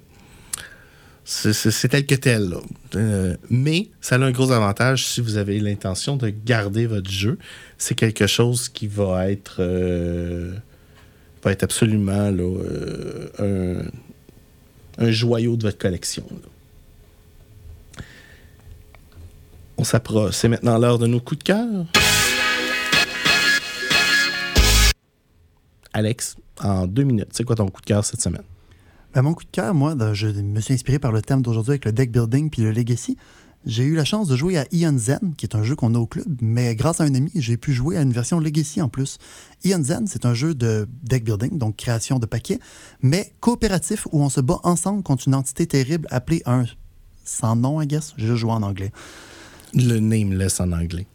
c'est 1.25 1.87
tel 1.87 2.05
que 2.05 2.15
tel. 2.15 2.49
là. 2.49 2.57
Euh, 2.95 3.37
mais 3.49 3.89
ça 4.01 4.15
a 4.15 4.19
un 4.19 4.31
gros 4.31 4.51
avantage 4.51 5.07
si 5.07 5.21
vous 5.21 5.37
avez 5.37 5.59
l'intention 5.59 6.17
de 6.17 6.29
garder 6.29 6.85
votre 6.85 7.09
jeu. 7.09 7.37
C'est 7.77 7.95
quelque 7.95 8.27
chose 8.27 8.69
qui 8.69 8.87
va 8.87 9.31
être, 9.31 9.57
euh, 9.59 10.53
va 11.43 11.51
être 11.51 11.63
absolument 11.63 12.31
euh, 12.31 13.83
un, 14.97 15.11
joyau 15.11 15.55
de 15.55 15.63
votre 15.63 15.77
collection. 15.77 16.25
On 19.77 19.83
s'approche. 19.83 20.35
C'est 20.35 20.49
maintenant 20.49 20.77
l'heure 20.77 20.99
de 20.99 21.07
nos 21.07 21.19
coups 21.19 21.39
de 21.39 21.43
cœur. 21.43 21.85
Alex, 25.93 26.35
en 26.59 26.87
deux 26.87 27.03
minutes, 27.03 27.29
c'est 27.31 27.43
quoi 27.43 27.55
ton 27.55 27.67
coup 27.67 27.81
de 27.81 27.85
cœur 27.85 28.03
cette 28.03 28.21
semaine? 28.21 28.43
Ben, 29.13 29.21
mon 29.21 29.33
coup 29.33 29.43
de 29.43 29.49
cœur, 29.51 29.73
moi, 29.73 29.95
de- 29.95 30.13
je 30.13 30.27
me 30.27 30.59
suis 30.59 30.73
inspiré 30.73 30.97
par 30.99 31.11
le 31.11 31.21
thème 31.21 31.41
d'aujourd'hui 31.41 31.71
avec 31.71 31.85
le 31.85 31.91
deck 31.91 32.11
building 32.11 32.49
puis 32.49 32.61
le 32.63 32.71
legacy. 32.71 33.17
J'ai 33.65 33.83
eu 33.83 33.95
la 33.95 34.03
chance 34.03 34.27
de 34.27 34.35
jouer 34.35 34.57
à 34.57 34.65
Ion 34.73 34.97
Zen, 34.97 35.35
qui 35.37 35.45
est 35.45 35.55
un 35.55 35.63
jeu 35.63 35.75
qu'on 35.75 35.95
a 35.95 35.97
au 35.97 36.05
club, 36.05 36.25
mais 36.41 36.75
grâce 36.75 36.99
à 36.99 37.05
un 37.05 37.15
ami, 37.15 37.31
j'ai 37.35 37.55
pu 37.55 37.71
jouer 37.71 37.95
à 37.95 38.01
une 38.01 38.11
version 38.11 38.41
Legacy 38.41 38.81
en 38.81 38.89
plus. 38.89 39.19
Ion 39.63 39.81
Zen, 39.81 40.05
c'est 40.05 40.25
un 40.25 40.33
jeu 40.33 40.53
de 40.53 40.85
deck 41.03 41.23
building, 41.23 41.57
donc 41.57 41.77
création 41.77 42.19
de 42.19 42.25
paquets, 42.25 42.59
mais 43.01 43.31
coopératif 43.39 44.05
où 44.11 44.21
on 44.21 44.27
se 44.27 44.41
bat 44.41 44.59
ensemble 44.63 45.01
contre 45.01 45.29
une 45.29 45.35
entité 45.35 45.65
terrible 45.65 46.07
appelée 46.11 46.41
un 46.45 46.65
sans 47.23 47.55
nom, 47.55 47.79
I 47.81 47.87
guess. 47.87 48.13
J'ai 48.17 48.27
juste 48.27 48.39
joué 48.39 48.51
en 48.51 48.63
anglais. 48.63 48.91
Le 49.73 49.99
nameless 49.99 50.59
en 50.59 50.73
anglais. 50.73 51.07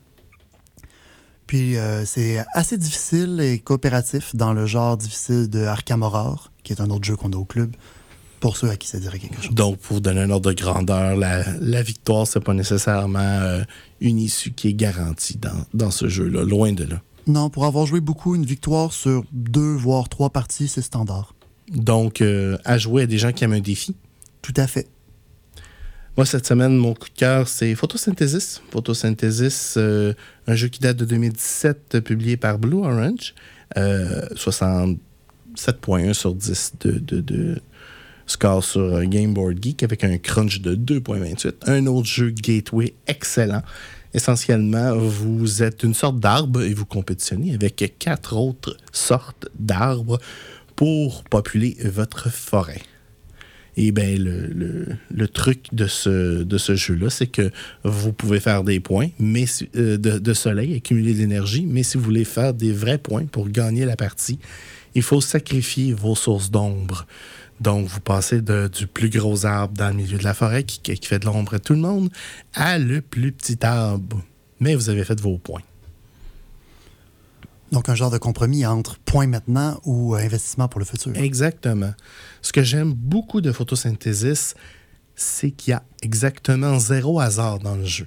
Puis 1.49 1.79
euh, 1.79 2.05
c'est 2.05 2.45
assez 2.53 2.77
difficile 2.77 3.41
et 3.41 3.59
coopératif 3.59 4.37
dans 4.37 4.53
le 4.53 4.67
genre 4.67 4.99
difficile 4.99 5.49
de 5.49 5.65
Arkham 5.65 6.03
Horror, 6.03 6.53
qui 6.63 6.75
est 6.75 6.81
un 6.81 6.91
autre 6.91 7.05
jeu 7.05 7.17
qu'on 7.17 7.33
a 7.33 7.37
au 7.37 7.47
club, 7.47 7.75
pour 8.39 8.59
ceux 8.59 8.69
à 8.69 8.77
qui 8.77 8.87
ça 8.87 9.01
dirait 9.01 9.19
quelque 9.19 9.43
chose. 9.43 9.55
Donc, 9.55 9.79
pour 9.79 10.03
donner 10.03 10.21
un 10.21 10.31
ordre 10.31 10.51
de 10.51 10.55
grandeur, 10.55 11.17
la, 11.17 11.45
la 11.59 11.83
victoire, 11.83 12.27
c'est 12.27 12.45
pas 12.45 12.53
nécessairement 12.53 13.19
euh, 13.19 13.65
une 14.01 14.19
issue 14.19 14.53
qui 14.53 14.69
est 14.69 14.75
garantie 14.75 15.39
dans, 15.39 15.65
dans 15.73 15.91
ce 15.91 16.09
jeu-là, 16.09 16.45
loin 16.45 16.73
de 16.73 16.85
là. 16.85 17.01
Non, 17.27 17.49
pour 17.49 17.65
avoir 17.65 17.87
joué 17.87 18.01
beaucoup, 18.01 18.35
une 18.37 18.45
victoire 18.45 18.93
sur 18.93 19.25
deux, 19.33 19.75
voire 19.75 20.11
trois 20.11 20.29
parties, 20.29 20.69
c'est 20.69 20.83
standard. 20.83 21.35
Donc, 21.73 22.21
euh, 22.21 22.59
à 22.67 22.77
jouer 22.77 23.05
à 23.05 23.07
des 23.07 23.19
gens 23.19 23.33
qui 23.33 23.45
aiment 23.45 23.55
un 23.55 23.61
défi. 23.61 23.97
Tout 24.43 24.55
à 24.57 24.67
fait. 24.67 24.87
Moi, 26.19 26.27
cette 26.27 26.49
semaine, 26.49 26.77
mon 26.77 26.95
coup 26.95 27.09
de 27.09 27.15
cœur, 27.15 27.47
c'est 27.47 27.77
Photosynthesis. 27.77 28.61
Photosynthesis, 28.73 29.75
euh, 29.77 30.15
un 30.49 30.57
jeu 30.57 30.67
qui 30.67 30.81
date 30.81 30.97
de 30.97 31.05
2017, 31.05 31.95
euh, 31.95 32.01
publié 32.01 32.37
par 32.37 32.59
Blue 32.59 32.79
Orange. 32.79 33.37
Euh, 33.77 34.27
67.1 34.35 36.15
sur 36.15 36.35
10 36.35 36.73
de, 36.81 36.91
de, 36.99 37.21
de 37.21 37.63
score 38.27 38.65
sur 38.65 38.81
euh, 38.81 39.05
Game 39.05 39.33
Board 39.33 39.63
Geek 39.63 39.85
avec 39.85 40.03
un 40.03 40.19
crunch 40.19 40.61
de 40.61 40.75
2.28. 40.75 41.53
Un 41.69 41.87
autre 41.87 42.09
jeu 42.09 42.31
gateway 42.31 42.95
excellent. 43.07 43.63
Essentiellement, 44.13 44.97
vous 44.97 45.63
êtes 45.63 45.85
une 45.85 45.95
sorte 45.95 46.19
d'arbre 46.19 46.63
et 46.63 46.75
vous 46.75 46.85
compétitionnez 46.85 47.55
avec 47.55 47.95
quatre 48.01 48.37
autres 48.37 48.77
sortes 48.91 49.49
d'arbres 49.57 50.19
pour 50.75 51.23
populer 51.23 51.77
votre 51.85 52.29
forêt. 52.29 52.81
Et 53.81 53.93
bien, 53.93 54.17
le, 54.19 55.29
truc 55.29 55.69
de 55.71 55.87
ce, 55.87 56.75
jeu-là, 56.75 57.11
c'est 57.11 57.29
que 57.29 57.53
vous 57.85 58.13
pouvez 58.13 58.41
faire 58.41 58.65
des 58.65 58.81
points 58.81 59.11
mais, 59.21 59.45
euh, 59.77 59.97
de, 59.97 60.35
soleil, 60.35 60.75
accumuler 60.75 61.15
de 61.15 61.19
l'énergie, 61.19 61.65
mais 61.65 61.85
si 61.85 61.97
vous 61.97 62.03
voulez 62.03 62.25
faire 62.25 62.55
des 62.55 62.73
vrais 62.73 62.99
points 62.99 63.27
pour 63.27 63.49
gagner 63.49 63.85
la 63.85 63.95
partie, 63.95 64.41
il 64.97 65.03
faut 65.03 65.21
sacrifier 65.21 65.93
vos 65.93 66.17
sources 66.17 66.51
d'ombre. 66.51 67.07
Donc, 67.61 67.87
vous 67.87 68.01
passez 68.01 68.43
du 68.43 68.89
plus 68.89 69.11
gros 69.11 69.47
arbre 69.47 69.75
dans 69.75 69.91
le 69.91 69.95
milieu 69.95 70.19
de 70.19 70.25
la 70.25 70.35
forêt 70.35 70.65
qui, 70.65 70.81
qui 70.81 71.07
fait 71.07 71.21
de 71.21 71.27
l'ombre 71.27 71.55
à 71.55 71.61
tout 71.61 71.75
le 71.75 71.81
monde 71.81 72.11
à 72.55 72.79
le 72.79 73.01
plus 73.01 73.31
petit 73.31 73.65
arbre. 73.65 74.25
Mais 74.59 74.75
vous 74.75 74.91
avez 74.91 75.05
fait 75.05 75.21
vos 75.21 75.39
points. 75.39 75.63
Donc 77.73 77.89
un 77.89 77.95
genre 77.95 78.11
de 78.11 78.19
compromis 78.19 78.65
entre 78.65 78.99
point 78.99 79.27
maintenant 79.27 79.81
ou 79.85 80.15
euh, 80.15 80.19
investissement 80.19 80.69
pour 80.69 80.81
le 80.81 80.87
futur. 80.87 81.15
Exactement. 81.17 81.93
Ce 82.41 82.53
que 82.53 82.63
j'aime 82.63 82.93
beaucoup 82.93 83.41
de 83.41 83.53
photosynthesis, 83.53 84.55
c'est 85.17 85.51
qu'il 85.51 85.73
y 85.73 85.75
a 85.75 85.83
exactement 86.03 86.79
zéro 86.79 87.21
hasard 87.21 87.59
dans 87.59 87.77
le 87.77 87.85
jeu. 87.85 88.07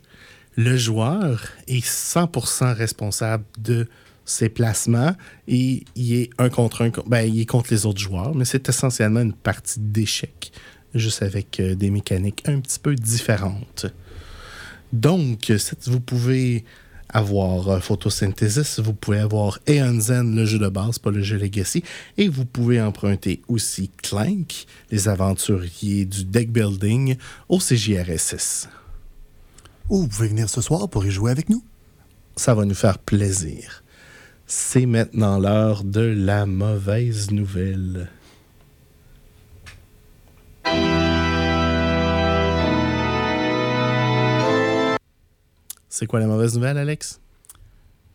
Le 0.56 0.78
joueur 0.78 1.44
est 1.68 1.86
100% 1.86 2.74
responsable 2.74 3.46
de 3.60 3.88
ses 4.26 4.50
placements 4.50 5.16
et 5.48 5.84
il 5.96 6.14
est 6.14 6.30
un 6.38 6.50
contre 6.50 6.84
un. 6.84 6.92
Ben, 7.08 7.22
il 7.22 7.42
est 7.42 7.46
contre 7.46 7.72
les 7.72 7.86
autres 7.86 8.00
joueurs, 8.00 8.36
mais 8.36 8.46
c'est 8.46 8.68
essentiellement 8.68 9.22
une 9.22 9.34
partie 9.34 9.80
d'échecs, 9.80 10.52
juste 10.96 11.22
avec 11.22 11.60
euh, 11.60 11.76
des 11.76 11.90
mécaniques 11.90 12.44
un 12.48 12.60
petit 12.60 12.80
peu 12.80 12.96
différentes. 12.96 13.86
Donc, 14.94 15.54
vous 15.86 16.02
pouvez 16.02 16.66
avoir 17.12 17.70
euh, 17.70 17.80
Photosynthesis, 17.80 18.80
vous 18.80 18.94
pouvez 18.94 19.20
avoir 19.20 19.60
Aeon 19.68 20.00
Zen, 20.00 20.36
le 20.36 20.46
jeu 20.46 20.60
de 20.60 20.70
base, 20.70 21.00
pas 21.00 21.12
le 21.12 21.22
jeu 21.22 21.38
Legacy, 21.38 21.84
et 22.18 22.28
vous 22.28 22.46
pouvez 22.46 22.82
emprunter 22.82 23.42
aussi 23.48 23.90
Clank, 24.02 24.66
les 24.90 25.08
aventuriers 25.08 26.06
du 26.06 26.26
deck 26.26 26.52
building, 26.52 27.18
au 27.50 27.60
CJRS6. 27.60 28.68
Ou 29.90 30.02
vous 30.02 30.08
pouvez 30.08 30.30
venir 30.30 30.50
ce 30.50 30.62
soir 30.62 30.90
pour 30.90 31.06
y 31.06 31.12
jouer 31.12 31.32
avec 31.32 31.50
nous. 31.50 31.64
Ça 32.36 32.56
va 32.56 32.66
nous 32.66 32.76
faire 32.76 32.98
plaisir. 32.98 33.84
C'est 34.48 34.86
maintenant 34.86 35.38
l'heure 35.38 35.84
de 35.84 36.02
la 36.02 36.46
mauvaise 36.46 37.32
nouvelle. 37.32 38.10
C'est 45.94 46.08
quoi 46.08 46.22
la 46.22 46.26
mauvaise 46.26 46.56
nouvelle, 46.56 46.78
Alex? 46.78 47.20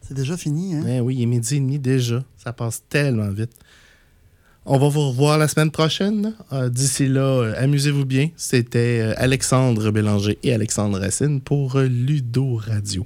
C'est 0.01 0.15
déjà 0.15 0.39
fini, 0.39 0.75
hein? 0.75 0.85
Eh 0.89 1.01
oui, 1.01 1.17
il 1.17 1.23
est 1.25 1.27
midi 1.27 1.57
et 1.57 1.61
demi 1.61 1.79
déjà. 1.79 2.25
Ça 2.39 2.55
passe 2.55 2.83
tellement 2.89 3.29
vite. 3.29 3.53
On 4.65 4.79
va 4.79 4.89
vous 4.89 5.09
revoir 5.09 5.37
la 5.37 5.47
semaine 5.47 5.71
prochaine. 5.71 6.35
Euh, 6.53 6.71
D'ici 6.71 7.07
là, 7.07 7.21
euh, 7.21 7.55
amusez-vous 7.59 8.07
bien. 8.07 8.31
C'était 8.35 9.01
euh, 9.03 9.15
Alexandre 9.19 9.91
Bélanger 9.91 10.39
et 10.43 10.55
Alexandre 10.55 10.99
Racine 10.99 11.43
pour 11.43 11.79
Ludo 11.79 12.57
Radio. 12.57 13.05